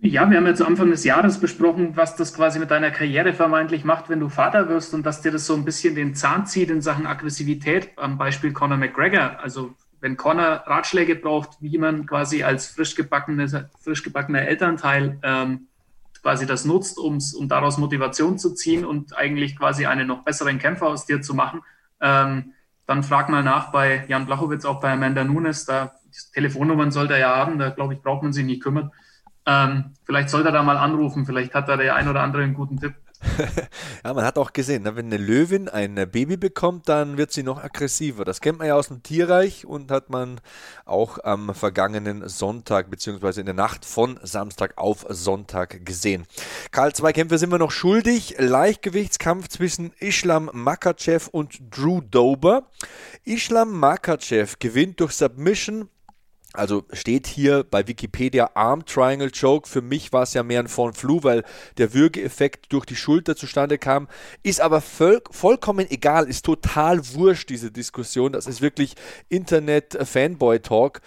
[0.00, 3.32] Ja, wir haben ja zu Anfang des Jahres besprochen, was das quasi mit deiner Karriere
[3.32, 6.46] vermeintlich macht, wenn du Vater wirst und dass dir das so ein bisschen den Zahn
[6.46, 7.90] zieht in Sachen Aggressivität.
[7.96, 9.40] Am Beispiel Conor McGregor.
[9.42, 15.66] Also wenn Conor Ratschläge braucht, wie man quasi als frisch, frisch gebackener Elternteil ähm,
[16.22, 20.86] quasi das nutzt, um daraus Motivation zu ziehen und eigentlich quasi einen noch besseren Kämpfer
[20.86, 21.62] aus dir zu machen,
[22.00, 22.52] ähm,
[22.86, 25.66] dann frag mal nach bei Jan Blachowitz, auch bei Amanda Nunes.
[25.66, 25.97] Da
[26.32, 28.90] Telefonnummern sollte er ja haben, da glaube ich, braucht man sich nicht kümmern.
[29.46, 32.54] Ähm, vielleicht sollte er da mal anrufen, vielleicht hat da der ein oder andere einen
[32.54, 32.94] guten Tipp.
[34.04, 37.42] ja, man hat auch gesehen, ne, wenn eine Löwin ein Baby bekommt, dann wird sie
[37.42, 38.24] noch aggressiver.
[38.24, 40.40] Das kennt man ja aus dem Tierreich und hat man
[40.84, 46.26] auch am vergangenen Sonntag beziehungsweise in der Nacht von Samstag auf Sonntag gesehen.
[46.70, 48.36] Karl, zwei Kämpfe sind wir noch schuldig.
[48.38, 52.70] Leichtgewichtskampf zwischen Islam Makachev und Drew Dober.
[53.24, 55.88] Islam Makachev gewinnt durch Submission
[56.54, 59.68] also steht hier bei Wikipedia Arm Triangle Choke.
[59.68, 61.44] Für mich war es ja mehr ein Von Flu, weil
[61.76, 64.08] der Würgeeffekt durch die Schulter zustande kam.
[64.42, 68.32] Ist aber voll, vollkommen egal, ist total wurscht, diese Diskussion.
[68.32, 68.94] Das ist wirklich
[69.28, 71.02] Internet-Fanboy-Talk.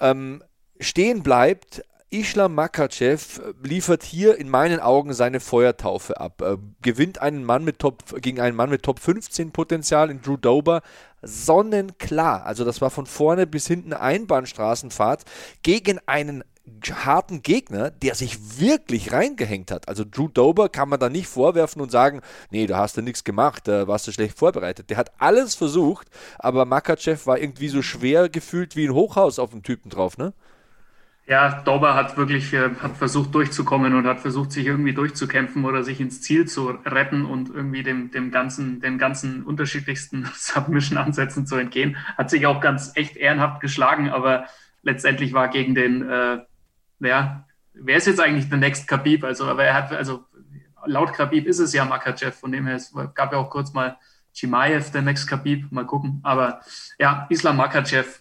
[0.00, 0.44] Ähm,
[0.78, 1.82] stehen bleibt,
[2.14, 6.42] Islam Makachev liefert hier in meinen Augen seine Feuertaufe ab.
[6.42, 10.36] Äh, gewinnt einen Mann mit Top, gegen einen Mann mit Top 15 Potenzial in Drew
[10.36, 10.82] Dober,
[11.22, 12.46] sonnenklar.
[12.46, 15.24] Also das war von vorne bis hinten Einbahnstraßenfahrt
[15.64, 16.44] gegen einen
[16.88, 19.88] harten Gegner, der sich wirklich reingehängt hat.
[19.88, 23.24] Also Drew Dober kann man da nicht vorwerfen und sagen, nee, da hast du nichts
[23.24, 24.88] gemacht, da warst du schlecht vorbereitet.
[24.88, 26.08] Der hat alles versucht,
[26.38, 30.32] aber Makachev war irgendwie so schwer gefühlt wie ein Hochhaus auf dem Typen drauf, ne?
[31.26, 35.82] Ja, Dober hat wirklich äh, hat versucht durchzukommen und hat versucht, sich irgendwie durchzukämpfen oder
[35.82, 41.56] sich ins Ziel zu retten und irgendwie dem, dem ganzen, den ganzen unterschiedlichsten Submission-Ansätzen zu
[41.56, 41.96] entgehen.
[42.18, 44.46] Hat sich auch ganz echt ehrenhaft geschlagen, aber
[44.82, 46.40] letztendlich war gegen den, äh,
[47.00, 49.24] ja, wer ist jetzt eigentlich der Next Khabib?
[49.24, 50.24] Also, aber er hat, also
[50.84, 53.96] laut Khabib ist es ja Makachev, von dem her, es gab ja auch kurz mal
[54.34, 56.20] Chimaev, der Next Khabib, mal gucken.
[56.22, 56.60] Aber
[56.98, 58.20] ja, Islam Makachev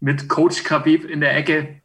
[0.00, 1.80] mit Coach Khabib in der Ecke,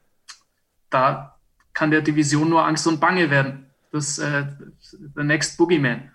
[0.89, 1.39] da
[1.73, 3.67] kann der Division nur Angst und Bange werden.
[3.91, 4.45] Das äh,
[5.15, 6.11] the next Boogeyman.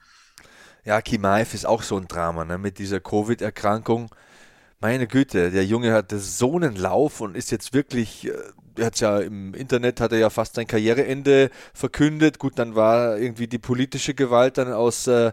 [0.85, 2.59] Ja, Kimaev ist auch so ein Drama, ne?
[2.59, 4.11] mit dieser Covid-Erkrankung.
[4.81, 8.33] Meine Güte, der Junge hatte so einen Lauf und ist jetzt wirklich äh,
[8.79, 12.39] er hat ja im Internet hat er ja fast sein Karriereende verkündet.
[12.39, 15.33] Gut, dann war irgendwie die politische Gewalt dann aus äh,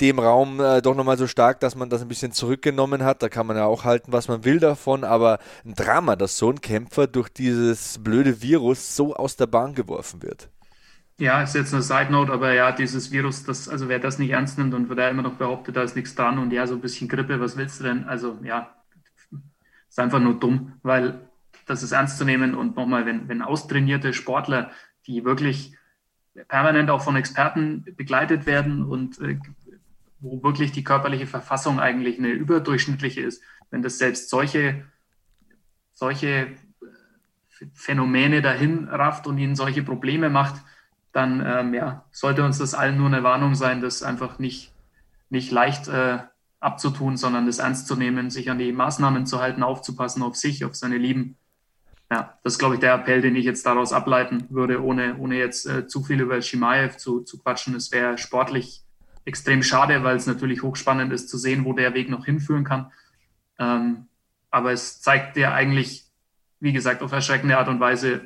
[0.00, 3.22] dem Raum äh, doch nochmal so stark, dass man das ein bisschen zurückgenommen hat.
[3.22, 6.50] Da kann man ja auch halten, was man will davon, aber ein Drama, dass so
[6.50, 10.48] ein Kämpfer durch dieses blöde Virus so aus der Bahn geworfen wird.
[11.18, 14.30] Ja, ist jetzt eine Side Note, aber ja, dieses Virus, das, also wer das nicht
[14.30, 16.74] ernst nimmt und wer da immer noch behauptet, da ist nichts dran und ja, so
[16.74, 18.04] ein bisschen Grippe, was willst du denn?
[18.04, 18.74] Also ja,
[19.88, 21.29] ist einfach nur dumm, weil
[21.70, 22.54] das ist ernst zu nehmen.
[22.54, 24.70] Und nochmal, wenn, wenn austrainierte Sportler,
[25.06, 25.76] die wirklich
[26.48, 29.38] permanent auch von Experten begleitet werden und äh,
[30.18, 34.84] wo wirklich die körperliche Verfassung eigentlich eine überdurchschnittliche ist, wenn das selbst solche,
[35.92, 36.56] solche äh,
[37.72, 40.62] Phänomene dahin rafft und ihnen solche Probleme macht,
[41.12, 44.72] dann ähm, ja, sollte uns das allen nur eine Warnung sein, das einfach nicht,
[45.28, 46.18] nicht leicht äh,
[46.60, 50.64] abzutun, sondern das ernst zu nehmen, sich an die Maßnahmen zu halten, aufzupassen auf sich,
[50.64, 51.36] auf seine Lieben
[52.10, 55.36] ja, das ist, glaube ich, der Appell, den ich jetzt daraus ableiten würde, ohne, ohne
[55.36, 57.74] jetzt äh, zu viel über Shimaev zu, zu quatschen.
[57.76, 58.82] Es wäre sportlich
[59.24, 62.90] extrem schade, weil es natürlich hochspannend ist zu sehen, wo der Weg noch hinführen kann.
[63.60, 64.06] Ähm,
[64.50, 66.06] aber es zeigt ja eigentlich,
[66.58, 68.22] wie gesagt, auf erschreckende Art und Weise,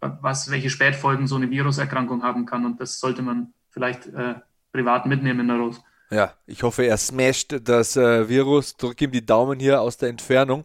[0.00, 2.66] was, welche Spätfolgen so eine Viruserkrankung haben kann.
[2.66, 4.34] Und das sollte man vielleicht äh,
[4.72, 5.80] privat mitnehmen daraus.
[6.10, 8.76] Ja, ich hoffe, er smasht das äh, Virus.
[8.76, 10.64] Drück ihm die Daumen hier aus der Entfernung.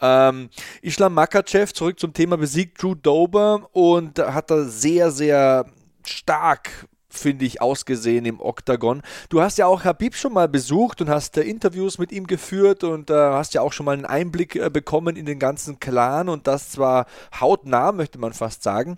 [0.00, 0.50] Ähm,
[0.82, 5.66] Islam Makachev, zurück zum Thema besiegt Drew Dober und hat da sehr, sehr
[6.04, 9.02] stark finde ich, ausgesehen im Oktagon.
[9.30, 12.84] Du hast ja auch Habib schon mal besucht und hast äh, Interviews mit ihm geführt
[12.84, 16.28] und äh, hast ja auch schon mal einen Einblick äh, bekommen in den ganzen Clan
[16.28, 17.06] und das zwar
[17.40, 18.96] hautnah, möchte man fast sagen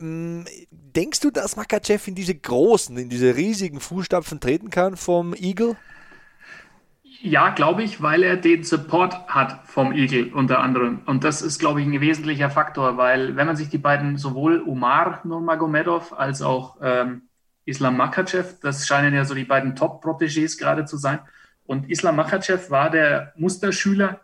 [0.00, 5.76] denkst du, dass Makachev in diese großen, in diese riesigen Fußstapfen treten kann vom Eagle?
[7.20, 11.02] Ja, glaube ich, weil er den Support hat vom Eagle unter anderem.
[11.06, 14.60] Und das ist, glaube ich, ein wesentlicher Faktor, weil wenn man sich die beiden sowohl
[14.60, 17.22] Umar Nurmagomedov als auch ähm,
[17.64, 21.20] Islam Makachev, das scheinen ja so die beiden Top-Protégés gerade zu sein.
[21.64, 24.20] Und Islam Makachev war der Musterschüler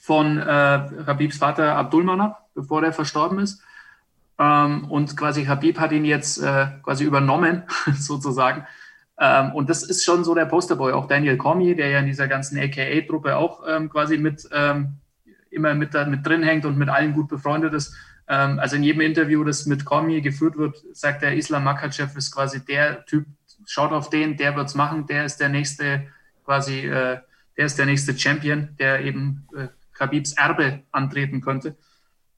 [0.00, 0.42] von äh,
[1.06, 3.62] Habibs Vater Abdulmanap, bevor er verstorben ist.
[4.38, 7.62] Ähm, und quasi Habib hat ihn jetzt äh, quasi übernommen,
[7.98, 8.66] sozusagen.
[9.18, 10.92] Ähm, und das ist schon so der Posterboy.
[10.92, 14.98] Auch Daniel Cormier, der ja in dieser ganzen AKA-Truppe auch ähm, quasi mit ähm,
[15.50, 17.96] immer mit, da, mit drin hängt und mit allen gut befreundet ist.
[18.28, 22.32] Ähm, also in jedem Interview, das mit Cormier geführt wird, sagt der Islam Makachev ist
[22.32, 23.26] quasi der Typ,
[23.64, 26.06] schaut auf den, der wird's machen, der ist der nächste
[26.44, 27.18] quasi, äh,
[27.56, 31.76] der ist der nächste Champion, der eben äh, Khabibs Erbe antreten könnte.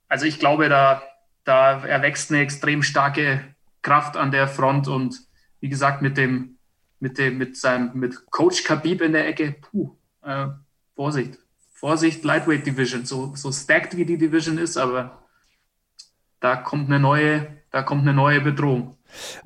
[0.07, 1.03] Also ich glaube, da,
[1.49, 3.43] da erwächst eine extrem starke
[3.81, 5.19] Kraft an der Front und
[5.59, 6.59] wie gesagt, mit dem
[6.99, 10.47] mit dem, mit seinem, mit Coach Khabib in der Ecke, puh, äh,
[10.95, 11.39] Vorsicht.
[11.71, 15.23] Vorsicht, Lightweight Division, so, so stacked wie die Division ist, aber
[16.41, 18.97] da kommt eine neue, da kommt eine neue Bedrohung.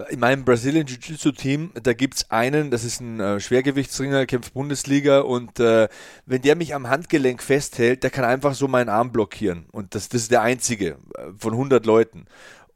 [0.09, 5.21] In meinem Brazilian Jiu-Jitsu-Team, da gibt es einen, das ist ein äh, Schwergewichtsringer, kämpft Bundesliga
[5.21, 5.87] und äh,
[6.25, 9.65] wenn der mich am Handgelenk festhält, der kann einfach so meinen Arm blockieren.
[9.71, 12.25] Und das, das ist der einzige äh, von 100 Leuten.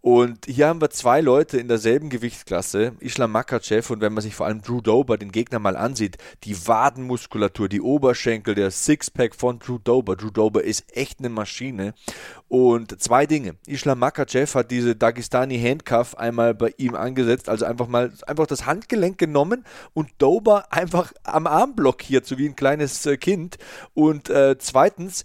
[0.01, 4.35] Und hier haben wir zwei Leute in derselben Gewichtsklasse, Islam Makachev und wenn man sich
[4.35, 9.59] vor allem Drew Dober, den Gegner mal ansieht, die Wadenmuskulatur, die Oberschenkel, der Sixpack von
[9.59, 10.15] Drew Dober.
[10.15, 11.93] Drew Dober ist echt eine Maschine.
[12.47, 13.55] Und zwei Dinge.
[13.65, 18.65] Islam Makachev hat diese Dagestani Handcuff einmal bei ihm angesetzt, also einfach mal einfach das
[18.65, 23.57] Handgelenk genommen und Dober einfach am Arm blockiert, so wie ein kleines äh, Kind.
[23.93, 25.23] Und äh, zweitens,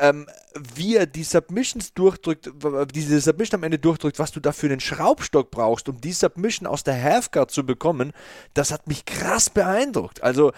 [0.00, 0.26] ähm,
[0.74, 2.50] wie er die Submissions durchdrückt,
[2.94, 6.66] diese Submission am Ende durchdrückt, was du da für einen Schraubstock brauchst, um die Submission
[6.66, 8.12] aus der Halfguard zu bekommen,
[8.54, 10.22] das hat mich krass beeindruckt.
[10.22, 10.52] Also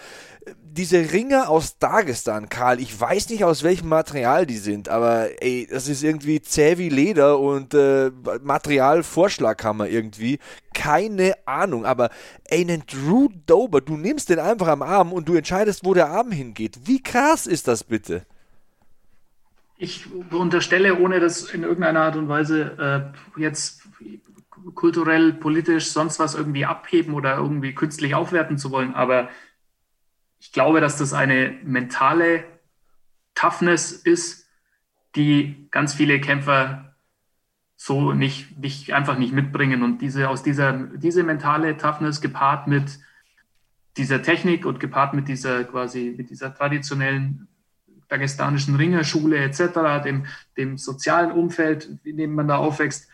[0.63, 5.67] diese Ringer aus Dagestan, Karl, ich weiß nicht aus welchem Material die sind, aber ey,
[5.69, 8.11] das ist irgendwie zäh wie Leder und äh,
[8.43, 10.39] Materialvorschlaghammer irgendwie.
[10.73, 12.11] Keine Ahnung, aber
[12.45, 16.09] ey, einen Drew Dober, du nimmst den einfach am Arm und du entscheidest, wo der
[16.09, 16.79] Arm hingeht.
[16.85, 18.25] Wie krass ist das bitte?
[19.77, 23.87] Ich unterstelle, ohne das in irgendeiner Art und Weise äh, jetzt
[24.73, 29.29] kulturell, politisch, sonst was irgendwie abheben oder irgendwie künstlich aufwerten zu wollen, aber
[30.39, 32.43] ich glaube, dass das eine mentale
[33.35, 34.47] Toughness ist,
[35.15, 36.95] die ganz viele Kämpfer
[37.75, 39.83] so nicht, nicht einfach nicht mitbringen.
[39.83, 42.99] Und diese, aus dieser, diese mentale Toughness gepaart mit
[43.97, 47.47] dieser Technik und gepaart mit dieser quasi, mit dieser traditionellen
[48.07, 53.09] dagestanischen Ringerschule etc., dem, dem sozialen Umfeld, in dem man da aufwächst.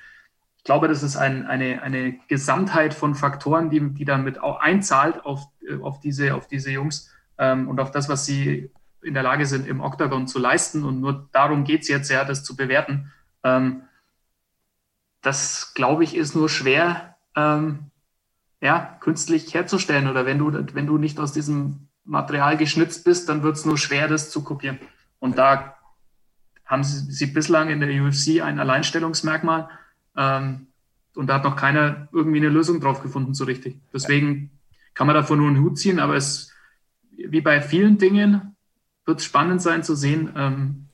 [0.58, 5.26] Ich glaube, das ist ein, eine, eine Gesamtheit von Faktoren, die, die damit auch einzahlt
[5.26, 5.48] auf,
[5.82, 8.72] auf, diese, auf diese Jungs ähm, und auf das, was sie
[9.02, 10.84] in der Lage sind, im Oktagon zu leisten.
[10.84, 13.12] Und nur darum geht es jetzt ja, das zu bewerten.
[13.44, 13.84] Ähm,
[15.22, 17.92] das, glaube ich, ist nur schwer ähm,
[18.62, 20.08] ja, künstlich herzustellen.
[20.08, 23.78] Oder wenn du, wenn du nicht aus diesem Material geschnitzt bist, dann wird es nur
[23.78, 24.80] schwer, das zu kopieren.
[25.20, 25.78] Und da
[26.66, 29.70] haben sie, sie bislang in der UFC ein Alleinstellungsmerkmal.
[30.18, 30.68] Ähm,
[31.16, 33.80] und da hat noch keiner irgendwie eine Lösung drauf gefunden, so richtig.
[33.94, 34.52] Deswegen
[34.94, 36.52] kann man davon nur einen Hut ziehen, aber es,
[37.12, 38.56] wie bei vielen Dingen,
[39.06, 40.88] wird es spannend sein zu sehen, ähm,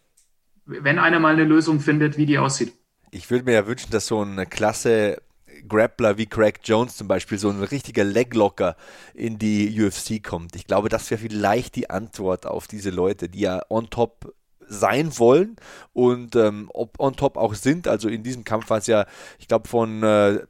[0.66, 2.74] wenn einer mal eine Lösung findet, wie die aussieht.
[3.12, 5.22] Ich würde mir ja wünschen, dass so eine Klasse
[5.68, 8.76] Grappler wie Craig Jones zum Beispiel, so ein richtiger Leglocker
[9.14, 10.56] in die UFC kommt.
[10.56, 14.34] Ich glaube, das wäre vielleicht die Antwort auf diese Leute, die ja on top
[14.70, 15.56] sein wollen
[15.94, 17.88] und ähm, ob on top auch sind.
[17.88, 19.06] Also in diesem Kampf war es ja,
[19.40, 20.42] ich glaube, von äh,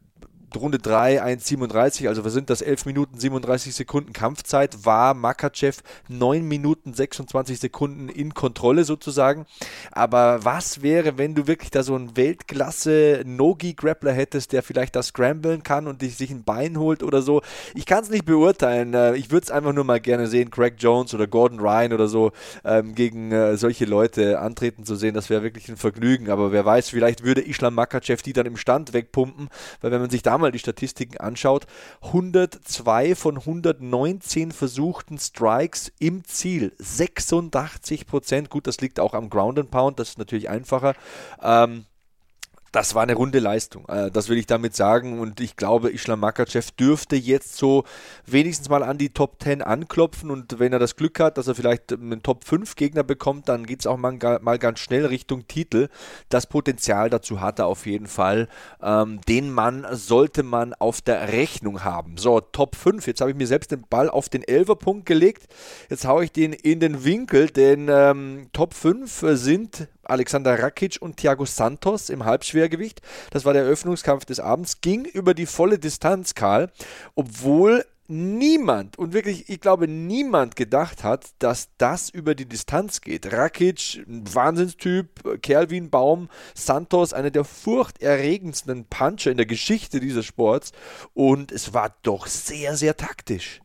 [0.55, 6.47] Runde 3, 1,37, also wir sind das 11 Minuten 37 Sekunden Kampfzeit, war Makachev 9
[6.47, 9.45] Minuten 26 Sekunden in Kontrolle sozusagen.
[9.91, 15.07] Aber was wäre, wenn du wirklich da so einen Weltklasse Nogi-Grappler hättest, der vielleicht das
[15.07, 17.41] scramblen kann und sich ein Bein holt oder so?
[17.75, 18.93] Ich kann es nicht beurteilen.
[18.93, 22.07] Äh, ich würde es einfach nur mal gerne sehen, Craig Jones oder Gordon Ryan oder
[22.07, 22.31] so
[22.63, 25.13] ähm, gegen äh, solche Leute antreten zu sehen.
[25.13, 26.29] Das wäre wirklich ein Vergnügen.
[26.29, 29.49] Aber wer weiß, vielleicht würde Islam Makachev die dann im Stand wegpumpen,
[29.81, 31.67] weil wenn man sich da mal die Statistiken anschaut,
[32.01, 38.49] 102 von 119 versuchten Strikes im Ziel, 86 Prozent.
[38.49, 40.95] Gut, das liegt auch am Ground and Pound, das ist natürlich einfacher.
[41.41, 41.85] Ähm,
[42.71, 43.87] das war eine runde Leistung.
[43.87, 45.19] Äh, das will ich damit sagen.
[45.19, 47.83] Und ich glaube, Islam Makachev dürfte jetzt so
[48.25, 50.31] wenigstens mal an die Top 10 anklopfen.
[50.31, 53.65] Und wenn er das Glück hat, dass er vielleicht einen Top 5 Gegner bekommt, dann
[53.65, 54.17] geht es auch mal,
[54.59, 55.89] ganz schnell Richtung Titel.
[56.29, 58.47] Das Potenzial dazu hat er auf jeden Fall.
[58.81, 62.17] Ähm, den Mann sollte man auf der Rechnung haben.
[62.17, 63.07] So, Top 5.
[63.07, 65.47] Jetzt habe ich mir selbst den Ball auf den 11er Punkt gelegt.
[65.89, 71.17] Jetzt haue ich den in den Winkel, denn ähm, Top 5 sind Alexander Rakic und
[71.17, 73.01] Thiago Santos im Halbschwergewicht.
[73.31, 74.81] Das war der Eröffnungskampf des Abends.
[74.81, 76.71] Ging über die volle Distanz, Karl,
[77.15, 83.31] obwohl niemand und wirklich, ich glaube, niemand gedacht hat, dass das über die Distanz geht.
[83.31, 89.99] Rakic, ein Wahnsinnstyp, Kerl wie ein Baum, Santos, einer der furchterregendsten Puncher in der Geschichte
[89.99, 90.71] dieses Sports
[91.13, 93.61] und es war doch sehr, sehr taktisch.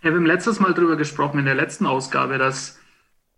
[0.00, 2.77] Wir haben letztes Mal darüber gesprochen in der letzten Ausgabe, dass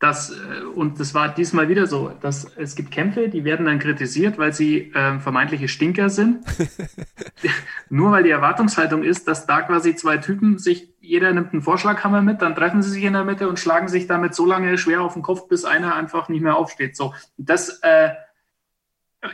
[0.01, 3.79] das, äh, und das war diesmal wieder so, dass es gibt Kämpfe, die werden dann
[3.79, 6.43] kritisiert, weil sie äh, vermeintliche Stinker sind.
[7.91, 12.23] Nur weil die Erwartungshaltung ist, dass da quasi zwei Typen sich, jeder nimmt einen Vorschlaghammer
[12.23, 15.03] mit, dann treffen sie sich in der Mitte und schlagen sich damit so lange schwer
[15.03, 16.97] auf den Kopf, bis einer einfach nicht mehr aufsteht.
[16.97, 18.11] So, das, äh,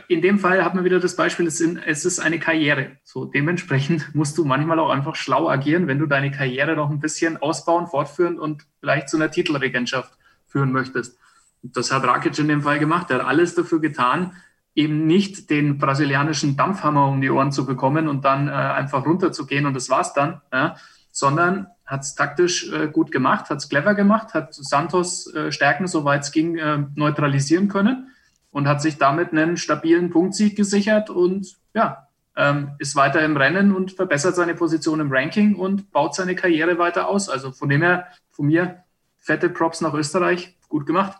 [0.09, 2.97] in dem Fall hat man wieder das Beispiel, es, sind, es ist eine Karriere.
[3.05, 6.99] So, dementsprechend musst du manchmal auch einfach schlau agieren, wenn du deine Karriere noch ein
[6.99, 10.16] bisschen ausbauen, fortführen und vielleicht zu einer Titelregentschaft
[10.47, 11.17] führen möchtest.
[11.61, 13.09] Das hat Rakic in dem Fall gemacht.
[13.09, 14.33] Er hat alles dafür getan,
[14.75, 19.65] eben nicht den brasilianischen Dampfhammer um die Ohren zu bekommen und dann äh, einfach runterzugehen
[19.65, 20.75] und das war's dann, ja,
[21.11, 25.87] sondern hat es taktisch äh, gut gemacht, hat es clever gemacht, hat Santos äh, Stärken,
[25.87, 28.11] soweit es ging, äh, neutralisieren können
[28.51, 33.73] und hat sich damit einen stabilen Punktsieg gesichert und ja, ähm, ist weiter im Rennen
[33.73, 37.29] und verbessert seine Position im Ranking und baut seine Karriere weiter aus.
[37.29, 38.83] Also von dem her, von mir
[39.27, 40.55] fette Props nach Österreich.
[40.69, 41.17] Gut gemacht.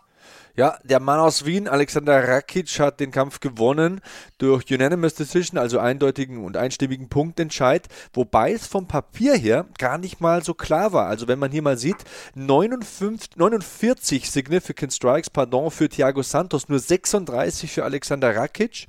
[0.58, 4.00] Ja, der Mann aus Wien, Alexander Rakic, hat den Kampf gewonnen
[4.38, 10.20] durch Unanimous Decision, also eindeutigen und einstimmigen Punktentscheid, wobei es vom Papier her gar nicht
[10.20, 11.06] mal so klar war.
[11.06, 11.98] Also wenn man hier mal sieht,
[12.34, 18.88] 59, 49 Significant Strikes, pardon, für Thiago Santos, nur 36 für Alexander Rakic.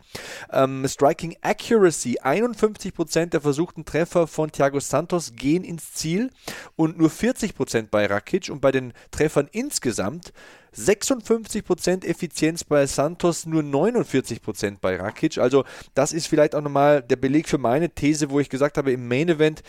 [0.52, 6.32] Ähm, Striking Accuracy, 51% der versuchten Treffer von Thiago Santos gehen ins Ziel
[6.76, 10.34] und nur 40% bei Rakic und bei den Treffern insgesamt
[10.76, 15.38] 56% Effizienz bei Santos, nur 49% bei Rakic.
[15.38, 18.92] Also das ist vielleicht auch nochmal der Beleg für meine These, wo ich gesagt habe,
[18.92, 19.64] im Main Event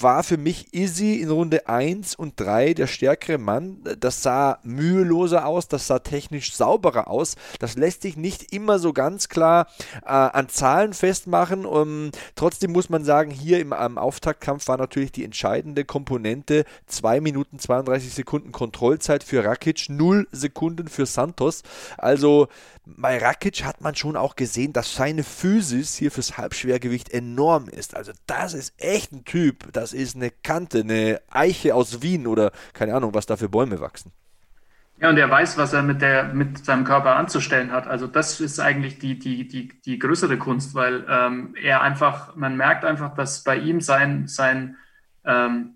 [0.00, 3.78] war für mich Izzy in Runde 1 und 3 der stärkere Mann.
[4.00, 7.36] Das sah müheloser aus, das sah technisch sauberer aus.
[7.58, 9.68] Das lässt sich nicht immer so ganz klar
[10.04, 11.66] äh, an Zahlen festmachen.
[11.66, 17.20] Um, trotzdem muss man sagen, hier im, im Auftaktkampf war natürlich die entscheidende Komponente 2
[17.20, 21.62] Minuten 32 Sekunden Kontrollzeit für Rakic, 0 Sekunden Sekunden für Santos.
[21.98, 22.48] Also
[22.84, 27.96] bei Rakic hat man schon auch gesehen, dass seine Physis hier fürs Halbschwergewicht enorm ist.
[27.96, 29.72] Also das ist echt ein Typ.
[29.72, 33.80] Das ist eine Kante, eine Eiche aus Wien oder keine Ahnung, was da für Bäume
[33.80, 34.12] wachsen.
[34.98, 37.86] Ja, und er weiß, was er mit, der, mit seinem Körper anzustellen hat.
[37.86, 42.56] Also das ist eigentlich die, die, die, die größere Kunst, weil ähm, er einfach, man
[42.56, 44.76] merkt einfach, dass bei ihm sein, sein,
[45.24, 45.74] ähm,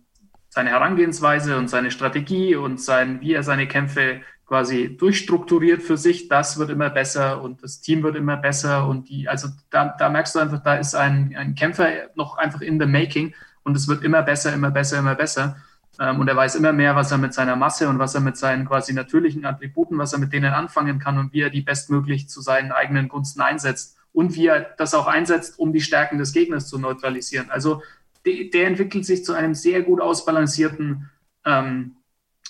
[0.49, 6.27] seine Herangehensweise und seine Strategie und sein, wie er seine Kämpfe quasi durchstrukturiert für sich,
[6.27, 10.09] das wird immer besser und das Team wird immer besser und die, also da, da
[10.09, 11.87] merkst du einfach, da ist ein, ein Kämpfer
[12.17, 13.33] noch einfach in the making
[13.63, 15.55] und es wird immer besser, immer besser, immer besser.
[16.01, 18.37] Ähm, und er weiß immer mehr, was er mit seiner Masse und was er mit
[18.37, 22.29] seinen quasi natürlichen Attributen, was er mit denen anfangen kann und wie er die bestmöglich
[22.29, 26.33] zu seinen eigenen Gunsten einsetzt und wie er das auch einsetzt, um die Stärken des
[26.33, 27.53] Gegners zu neutralisieren.
[27.53, 27.83] Also
[28.27, 31.09] de, der entwickelt sich zu einem sehr gut ausbalancierten
[31.45, 31.95] ähm,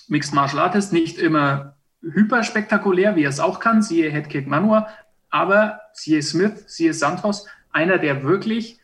[0.07, 4.87] Mixed Martial Artist, nicht immer hyperspektakulär, wie er es auch kann, siehe Headkick Manua,
[5.29, 8.79] aber siehe Smith, siehe Santos, einer, der wirklich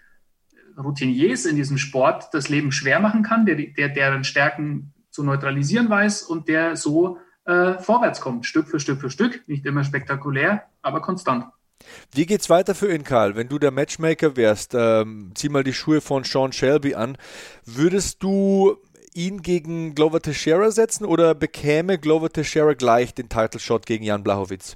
[0.78, 5.90] Routiniers in diesem Sport das Leben schwer machen kann, der, der deren Stärken zu neutralisieren
[5.90, 10.66] weiß und der so äh, vorwärts kommt, Stück für Stück für Stück, nicht immer spektakulär,
[10.82, 11.46] aber konstant.
[12.12, 13.36] Wie geht's weiter für ihn, Karl?
[13.36, 17.18] Wenn du der Matchmaker wärst, ähm, zieh mal die Schuhe von Sean Shelby an.
[17.66, 18.78] Würdest du
[19.18, 24.24] ihn gegen Glover Teixeira setzen oder bekäme Glover Teixeira gleich den Title Shot gegen Jan
[24.24, 24.76] Blachowitz?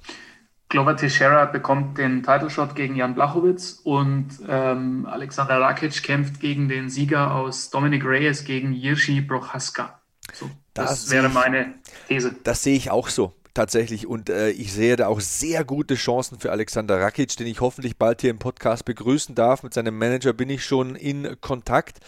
[0.68, 6.68] Glover Teixeira bekommt den Title Shot gegen Jan Blachowitz und ähm, Alexander Rakic kämpft gegen
[6.68, 10.00] den Sieger aus Dominic Reyes gegen Jirschi Prochaska.
[10.32, 11.74] So, das, das wäre meine
[12.08, 12.34] These.
[12.42, 14.06] Das sehe ich auch so tatsächlich.
[14.06, 17.96] Und äh, ich sehe da auch sehr gute Chancen für Alexander Rakic, den ich hoffentlich
[17.96, 19.62] bald hier im Podcast begrüßen darf.
[19.62, 21.98] Mit seinem Manager bin ich schon in Kontakt.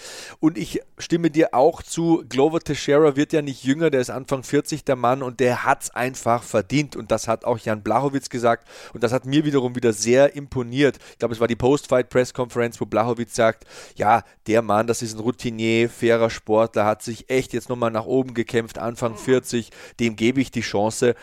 [0.41, 4.43] Und ich stimme dir auch zu, Glover Teixeira wird ja nicht jünger, der ist Anfang
[4.43, 6.97] 40, der Mann, und der hat es einfach verdient.
[6.97, 8.67] Und das hat auch Jan Blachowitz gesagt.
[8.93, 10.99] Und das hat mir wiederum wieder sehr imponiert.
[11.13, 13.65] Ich glaube, es war die Post-Fight-Press-Conference, wo Blachowitz sagt,
[13.97, 18.07] ja, der Mann, das ist ein Routinier, fairer Sportler, hat sich echt jetzt nochmal nach
[18.07, 19.71] oben gekämpft, Anfang 40,
[20.01, 21.15] dem gebe ich die Chance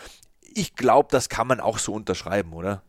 [0.56, 2.82] ich glaube, das kann man auch so unterschreiben, oder?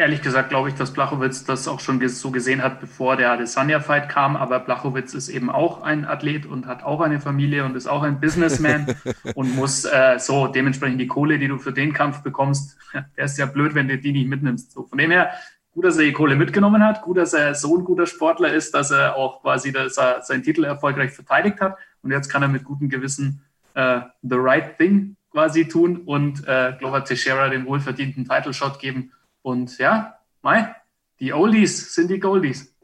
[0.00, 4.08] Ehrlich gesagt glaube ich, dass Blachowitz das auch schon so gesehen hat, bevor der Adesanya-Fight
[4.08, 4.34] kam.
[4.34, 8.02] Aber Blachowitz ist eben auch ein Athlet und hat auch eine Familie und ist auch
[8.02, 8.96] ein Businessman
[9.34, 12.78] und muss äh, so dementsprechend die Kohle, die du für den Kampf bekommst,
[13.16, 14.72] der ist ja blöd, wenn du die nicht mitnimmst.
[14.72, 15.32] So, von dem her,
[15.72, 18.72] gut, dass er die Kohle mitgenommen hat, gut, dass er so ein guter Sportler ist,
[18.72, 21.76] dass er auch quasi dass er seinen Titel erfolgreich verteidigt hat.
[22.00, 23.42] Und jetzt kann er mit gutem Gewissen
[23.74, 29.12] äh, the right thing quasi tun und äh, Glover Teixeira den wohlverdienten Title Shot geben.
[29.42, 30.74] Und ja, Mai,
[31.20, 32.74] die Oldies sind die Goldies.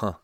[0.00, 0.14] Huh.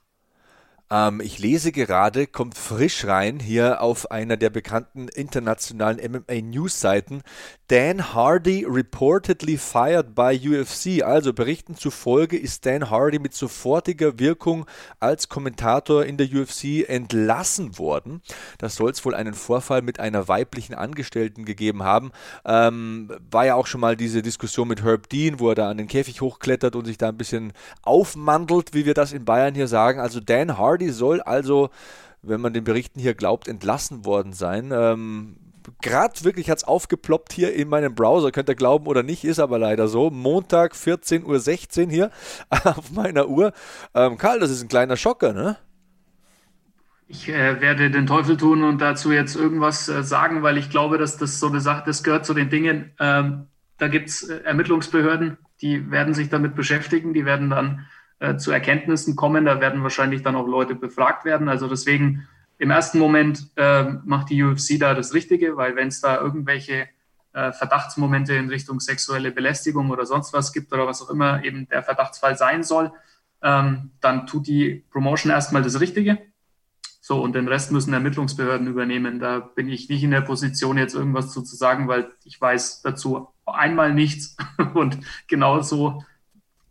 [0.91, 7.23] Ähm, ich lese gerade, kommt frisch rein hier auf einer der bekannten internationalen MMA-News-Seiten.
[7.69, 11.03] Dan Hardy reportedly fired by UFC.
[11.03, 14.65] Also Berichten zufolge ist Dan Hardy mit sofortiger Wirkung
[15.01, 18.23] als Kommentator in der UFC entlassen worden.
[18.57, 22.13] Das soll es wohl einen Vorfall mit einer weiblichen Angestellten gegeben haben.
[22.47, 25.77] Ähm, war ja auch schon mal diese Diskussion mit Herb Dean, wo er da an
[25.77, 29.69] den Käfig hochklettert und sich da ein bisschen aufmandelt, wie wir das in Bayern hier
[29.69, 30.01] sagen.
[30.01, 31.71] Also Dan Hardy Hardy soll also,
[32.23, 34.71] wenn man den Berichten hier glaubt, entlassen worden sein.
[34.73, 35.37] Ähm,
[35.83, 39.41] Gerade wirklich hat es aufgeploppt hier in meinem Browser, könnt ihr glauben oder nicht, ist
[39.41, 40.09] aber leider so.
[40.09, 42.11] Montag 14.16 Uhr hier
[42.65, 43.53] auf meiner Uhr.
[43.93, 45.59] Ähm, Karl, das ist ein kleiner Schocker, ne?
[47.09, 50.97] Ich äh, werde den Teufel tun und dazu jetzt irgendwas äh, sagen, weil ich glaube,
[50.97, 52.93] dass das so eine Sache, das gehört zu den Dingen.
[53.01, 53.49] Ähm,
[53.79, 57.87] da gibt es äh, Ermittlungsbehörden, die werden sich damit beschäftigen, die werden dann
[58.21, 59.45] äh, zu Erkenntnissen kommen.
[59.45, 61.49] Da werden wahrscheinlich dann auch Leute befragt werden.
[61.49, 66.01] Also deswegen im ersten Moment äh, macht die UFC da das Richtige, weil wenn es
[66.01, 66.89] da irgendwelche
[67.33, 71.69] äh, Verdachtsmomente in Richtung sexuelle Belästigung oder sonst was gibt oder was auch immer eben
[71.69, 72.93] der Verdachtsfall sein soll,
[73.43, 76.19] ähm, dann tut die Promotion erstmal das Richtige.
[77.01, 79.19] So, und den Rest müssen Ermittlungsbehörden übernehmen.
[79.21, 82.83] Da bin ich nicht in der Position, jetzt irgendwas zu, zu sagen, weil ich weiß
[82.83, 84.37] dazu einmal nichts.
[84.75, 86.05] Und genauso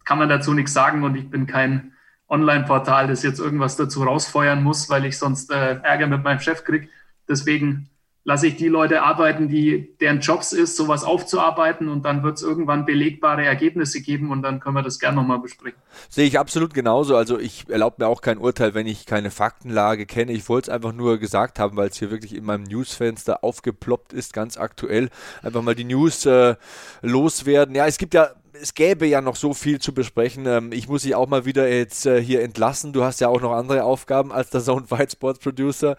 [0.08, 1.92] kann man dazu nichts sagen und ich bin kein
[2.30, 6.64] Online-Portal, das jetzt irgendwas dazu rausfeuern muss, weil ich sonst äh, Ärger mit meinem Chef
[6.64, 6.88] kriege.
[7.28, 7.90] Deswegen
[8.24, 12.44] lasse ich die Leute arbeiten, die deren Jobs ist, sowas aufzuarbeiten und dann wird es
[12.44, 15.78] irgendwann belegbare Ergebnisse geben und dann können wir das gerne nochmal besprechen.
[16.10, 17.18] Sehe ich absolut genauso.
[17.18, 20.32] Also ich erlaube mir auch kein Urteil, wenn ich keine Faktenlage kenne.
[20.32, 24.14] Ich wollte es einfach nur gesagt haben, weil es hier wirklich in meinem Newsfenster aufgeploppt
[24.14, 25.10] ist, ganz aktuell.
[25.42, 26.56] Einfach mal die News äh,
[27.02, 27.76] loswerden.
[27.76, 28.32] Ja, es gibt ja
[28.62, 30.46] es gäbe ja noch so viel zu besprechen.
[30.46, 32.94] Ähm, ich muss dich auch mal wieder jetzt äh, hier entlassen.
[32.94, 35.98] Du hast ja auch noch andere Aufgaben als der Zone Fight Sports Producer,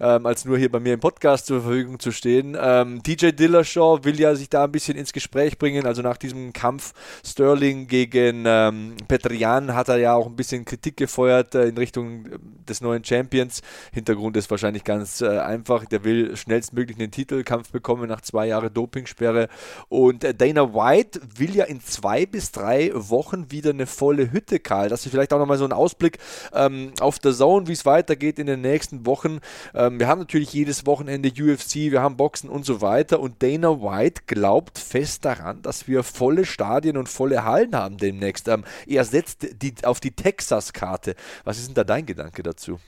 [0.00, 2.56] ähm, als nur hier bei mir im Podcast zur Verfügung zu stehen.
[2.60, 5.86] Ähm, DJ Dillashaw will ja sich da ein bisschen ins Gespräch bringen.
[5.86, 6.92] Also nach diesem Kampf
[7.24, 12.26] Sterling gegen ähm, Petrian hat er ja auch ein bisschen Kritik gefeuert äh, in Richtung
[12.26, 12.38] äh,
[12.68, 13.62] des neuen Champions.
[13.92, 15.84] Hintergrund ist wahrscheinlich ganz einfach.
[15.84, 19.48] Der will schnellstmöglich einen Titelkampf bekommen nach zwei Jahren Dopingsperre.
[19.88, 24.58] Und Dana White will ja in zwei zwei bis drei Wochen wieder eine volle Hütte,
[24.58, 24.88] Karl.
[24.88, 26.18] Das ist vielleicht auch nochmal so ein Ausblick
[26.54, 29.40] ähm, auf der Zone, wie es weitergeht in den nächsten Wochen.
[29.74, 33.20] Ähm, wir haben natürlich jedes Wochenende UFC, wir haben Boxen und so weiter.
[33.20, 38.48] Und Dana White glaubt fest daran, dass wir volle Stadien und volle Hallen haben demnächst.
[38.48, 41.14] Ähm, er setzt die, auf die Texas-Karte.
[41.44, 42.78] Was ist denn da dein Gedanke dazu?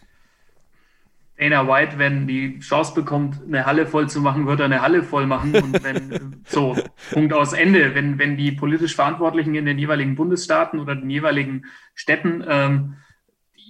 [1.42, 5.02] Dana White, wenn die Chance bekommt, eine Halle voll zu machen, wird er eine Halle
[5.02, 5.54] voll machen.
[5.56, 6.76] Und wenn, so,
[7.10, 7.96] Punkt aus Ende.
[7.96, 11.64] Wenn, wenn die politisch Verantwortlichen in den jeweiligen Bundesstaaten oder den jeweiligen
[11.94, 12.96] Städten ähm,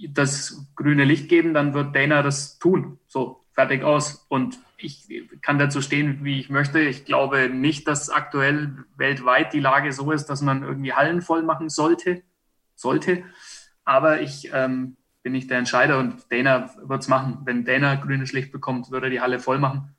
[0.07, 2.99] das grüne Licht geben, dann wird Dana das tun.
[3.07, 4.27] So, fertig aus.
[4.29, 5.07] Und ich
[5.41, 6.79] kann dazu stehen, wie ich möchte.
[6.79, 11.41] Ich glaube nicht, dass aktuell weltweit die Lage so ist, dass man irgendwie Hallen voll
[11.41, 12.21] machen sollte.
[12.75, 13.23] Sollte.
[13.83, 17.39] Aber ich ähm, bin ich der Entscheider und Dana wird es machen.
[17.45, 19.95] Wenn Dana grünes Licht bekommt, wird er die Halle voll machen.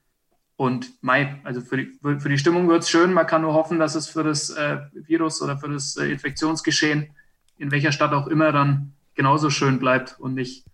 [0.56, 3.12] Und Mai, also für die, für die Stimmung wird es schön.
[3.12, 7.08] Man kann nur hoffen, dass es für das äh, Virus oder für das äh, Infektionsgeschehen
[7.56, 10.64] in welcher Stadt auch immer dann genauso schön bleibt und nicht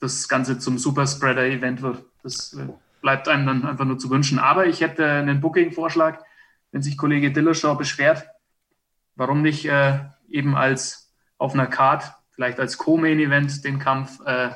[0.00, 2.04] das Ganze zum Superspreader-Event wird.
[2.22, 2.68] Das äh,
[3.00, 4.38] bleibt einem dann einfach nur zu wünschen.
[4.38, 6.22] Aber ich hätte einen Booking-Vorschlag,
[6.72, 8.26] wenn sich Kollege Dillashaw beschwert,
[9.16, 14.50] warum nicht äh, eben als auf einer Card vielleicht als Co-Main-Event den Kampf äh,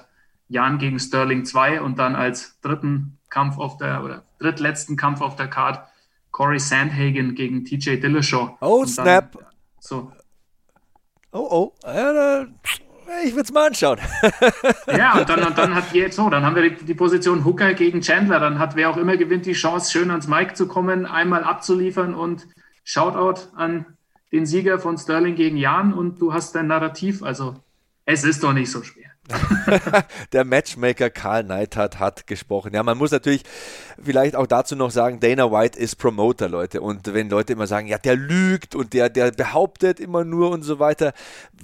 [0.47, 5.35] Jan gegen Sterling 2 und dann als dritten Kampf auf der oder drittletzten Kampf auf
[5.35, 5.85] der Card
[6.30, 8.57] Corey Sandhagen gegen TJ Dillashaw.
[8.61, 9.37] Oh, Snap.
[9.80, 10.12] so.
[11.33, 11.89] Oh, oh.
[13.24, 13.99] Ich würde es mal anschauen.
[14.87, 17.74] ja, und dann, und dann hat jetzt so, dann haben wir die, die, Position Hooker
[17.74, 18.39] gegen Chandler.
[18.39, 22.14] Dann hat wer auch immer gewinnt die Chance, schön ans Mike zu kommen, einmal abzuliefern
[22.14, 22.47] und
[22.85, 23.87] Shoutout an
[24.30, 27.24] den Sieger von Sterling gegen Jan und du hast dein Narrativ.
[27.24, 27.57] Also
[28.05, 29.12] es ist doch nicht so schwer.
[30.32, 32.74] der Matchmaker Karl Neidhardt hat gesprochen.
[32.74, 33.44] Ja, man muss natürlich
[34.03, 36.80] vielleicht auch dazu noch sagen, Dana White ist Promoter, Leute.
[36.80, 40.62] Und wenn Leute immer sagen, ja, der lügt und der, der behauptet immer nur und
[40.62, 41.12] so weiter,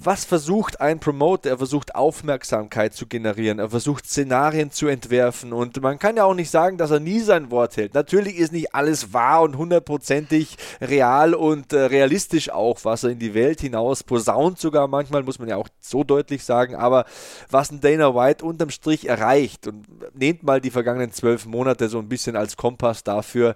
[0.01, 1.49] was versucht ein Promoter?
[1.49, 6.33] Er versucht Aufmerksamkeit zu generieren, er versucht Szenarien zu entwerfen und man kann ja auch
[6.33, 7.93] nicht sagen, dass er nie sein Wort hält.
[7.93, 13.19] Natürlich ist nicht alles wahr und hundertprozentig real und äh, realistisch auch, was er in
[13.19, 17.05] die Welt hinaus posaunt sogar manchmal, muss man ja auch so deutlich sagen, aber
[17.49, 19.85] was ein Dana White unterm Strich erreicht und
[20.17, 23.55] nehmt mal die vergangenen zwölf Monate so ein bisschen als Kompass dafür,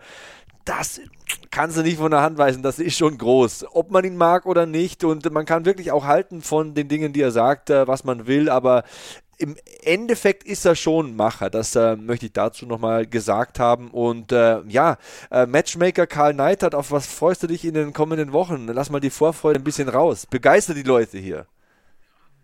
[0.65, 1.01] das
[1.51, 3.65] kannst du nicht von der Hand weisen, das ist schon groß.
[3.73, 7.13] Ob man ihn mag oder nicht und man kann wirklich auch halten von den Dingen,
[7.13, 8.83] die er sagt, äh, was man will, aber
[9.37, 13.89] im Endeffekt ist er schon Macher, das äh, möchte ich dazu nochmal gesagt haben.
[13.89, 14.97] Und äh, ja,
[15.31, 18.67] äh, Matchmaker Karl Neidhardt, auf was freust du dich in den kommenden Wochen?
[18.67, 20.27] Lass mal die Vorfreude ein bisschen raus.
[20.27, 21.45] Begeister die Leute hier.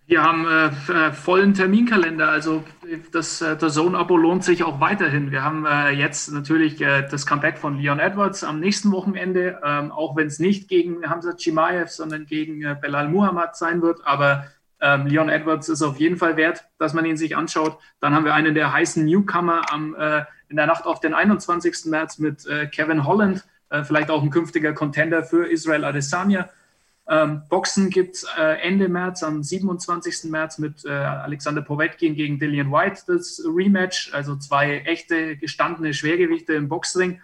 [0.10, 2.64] Wir haben äh, äh, vollen Terminkalender, also
[3.12, 5.30] das, äh, das Zone-Abo lohnt sich auch weiterhin.
[5.30, 9.92] Wir haben äh, jetzt natürlich äh, das Comeback von Leon Edwards am nächsten Wochenende, ähm,
[9.92, 14.00] auch wenn es nicht gegen Hamza Chimaev, sondern gegen äh, Belal Muhammad sein wird.
[14.04, 14.46] Aber
[14.82, 17.78] ähm, Leon Edwards ist auf jeden Fall wert, dass man ihn sich anschaut.
[18.00, 21.86] Dann haben wir einen der heißen Newcomer am, äh, in der Nacht auf den 21.
[21.86, 26.50] März mit äh, Kevin Holland, äh, vielleicht auch ein künftiger Contender für Israel Adesanya.
[27.10, 30.30] Ähm, Boxen gibt es äh, Ende März, am 27.
[30.30, 34.14] März mit äh, Alexander Povetkin gegen Dillian White das Rematch.
[34.14, 37.20] Also zwei echte gestandene Schwergewichte im Boxring.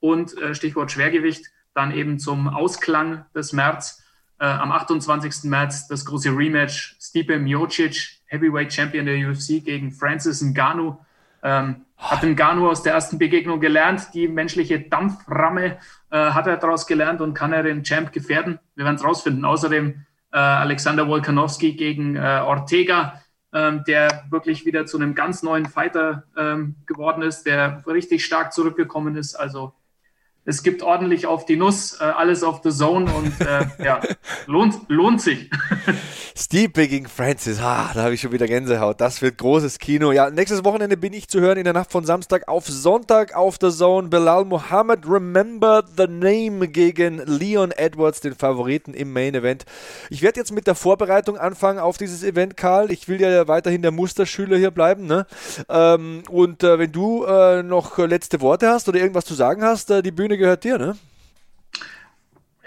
[0.00, 4.02] Und äh, Stichwort Schwergewicht, dann eben zum Ausklang des März.
[4.38, 5.44] Äh, am 28.
[5.44, 10.98] März das große Rematch Stipe Miocic, Heavyweight Champion der UFC gegen Francis Ngannou.
[11.42, 15.78] Ähm, hat Ngannou aus der ersten Begegnung gelernt, die menschliche Dampframme
[16.10, 18.58] äh, hat er daraus gelernt und kann er den Champ gefährden?
[18.74, 19.44] Wir werden es rausfinden.
[19.44, 23.22] Außerdem äh, Alexander Wolkanowski gegen äh, Ortega,
[23.52, 28.52] ähm, der wirklich wieder zu einem ganz neuen Fighter ähm, geworden ist, der richtig stark
[28.52, 29.34] zurückgekommen ist.
[29.34, 29.72] Also
[30.48, 34.00] es gibt ordentlich auf die Nuss, äh, alles auf the Zone und äh, ja,
[34.46, 35.50] lohnt, lohnt sich.
[36.38, 39.00] Stipe gegen Francis, ah, da habe ich schon wieder Gänsehaut.
[39.00, 40.12] Das wird großes Kino.
[40.12, 43.56] Ja, nächstes Wochenende bin ich zu hören in der Nacht von Samstag auf Sonntag auf
[43.60, 44.08] the Zone.
[44.08, 49.64] Bilal Muhammad, Remember the Name gegen Leon Edwards, den Favoriten im Main Event.
[50.10, 52.92] Ich werde jetzt mit der Vorbereitung anfangen auf dieses Event, Karl.
[52.92, 55.06] Ich will ja weiterhin der Musterschüler hier bleiben.
[55.06, 55.26] Ne?
[55.68, 60.10] Ähm, und äh, wenn du noch letzte Worte hast oder irgendwas zu sagen hast, die
[60.10, 60.96] Bühne gehört dir, ne?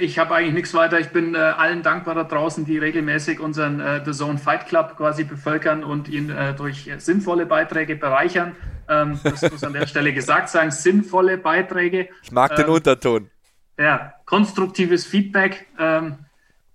[0.01, 0.97] Ich habe eigentlich nichts weiter.
[0.99, 4.95] Ich bin äh, allen dankbar da draußen, die regelmäßig unseren äh, The Zone Fight Club
[4.95, 8.55] quasi bevölkern und ihn äh, durch sinnvolle Beiträge bereichern.
[8.88, 10.72] Ähm, das muss an der Stelle gesagt sein.
[10.72, 12.07] Sinnvolle Beiträge.
[12.24, 13.30] Ich mag den ähm, Unterton.
[13.78, 15.67] Ja, konstruktives Feedback.
[15.78, 16.20] Ähm,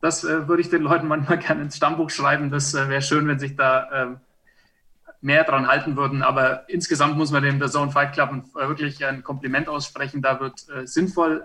[0.02, 2.50] das äh, würde ich den Leuten manchmal gerne ins Stammbuch schreiben.
[2.50, 4.16] Das äh, wäre schön, wenn sich da ähm,
[5.24, 6.22] mehr dran halten würden.
[6.22, 10.22] Aber insgesamt muss man dem The Zone Fight Club wirklich ein Kompliment aussprechen.
[10.22, 11.42] Da wird äh, sinnvoll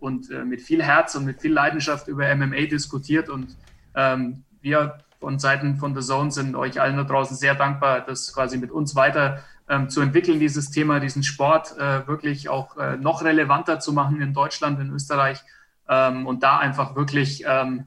[0.00, 3.28] und äh, mit viel Herz und mit viel Leidenschaft über MMA diskutiert.
[3.28, 3.56] Und
[3.94, 8.32] ähm, wir von Seiten von The Zone sind euch allen da draußen sehr dankbar, das
[8.32, 12.96] quasi mit uns weiter ähm, zu entwickeln, dieses Thema, diesen Sport äh, wirklich auch äh,
[12.96, 15.42] noch relevanter zu machen in Deutschland, in Österreich
[15.88, 17.86] ähm, und da einfach wirklich, ähm,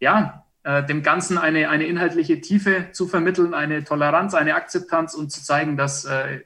[0.00, 5.30] ja, äh, dem Ganzen eine, eine inhaltliche Tiefe zu vermitteln, eine Toleranz, eine Akzeptanz und
[5.30, 6.40] zu zeigen, dass äh,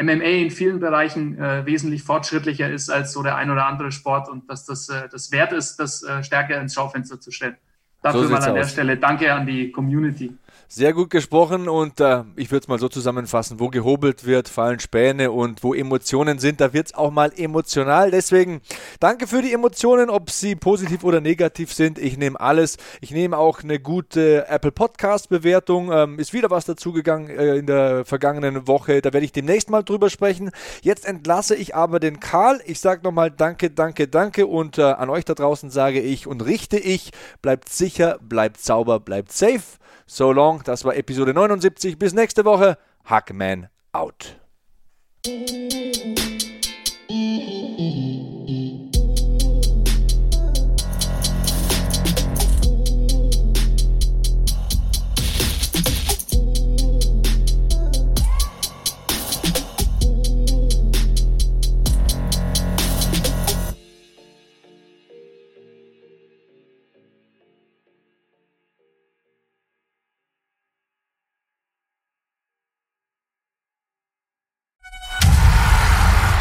[0.00, 4.28] MMA in vielen Bereichen äh, wesentlich fortschrittlicher ist als so der ein oder andere Sport
[4.28, 7.56] und dass das äh, das wert ist, das äh, stärker ins Schaufenster zu stellen.
[8.02, 8.54] Dafür so mal an aus.
[8.54, 10.32] der Stelle danke an die Community.
[10.70, 14.80] Sehr gut gesprochen und äh, ich würde es mal so zusammenfassen, wo gehobelt wird, fallen
[14.80, 18.10] Späne und wo Emotionen sind, da wird es auch mal emotional.
[18.10, 18.60] Deswegen
[19.00, 21.98] danke für die Emotionen, ob sie positiv oder negativ sind.
[21.98, 22.76] Ich nehme alles.
[23.00, 25.90] Ich nehme auch eine gute Apple Podcast Bewertung.
[25.90, 29.00] Ähm, ist wieder was dazugegangen äh, in der vergangenen Woche.
[29.00, 30.50] Da werde ich demnächst mal drüber sprechen.
[30.82, 32.60] Jetzt entlasse ich aber den Karl.
[32.66, 36.44] Ich sage nochmal danke, danke, danke und äh, an euch da draußen sage ich und
[36.44, 39.77] richte ich, bleibt sicher, bleibt sauber, bleibt safe.
[40.10, 41.98] So long, das war Episode 79.
[41.98, 42.78] Bis nächste Woche.
[43.04, 44.40] Hackman out.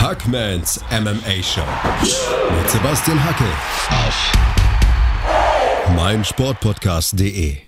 [0.08, 1.68] Hackmans MMA Show
[2.56, 3.44] mit Sebastian Hacke
[3.90, 4.32] auf
[5.98, 7.67] meinsportpodcast.de.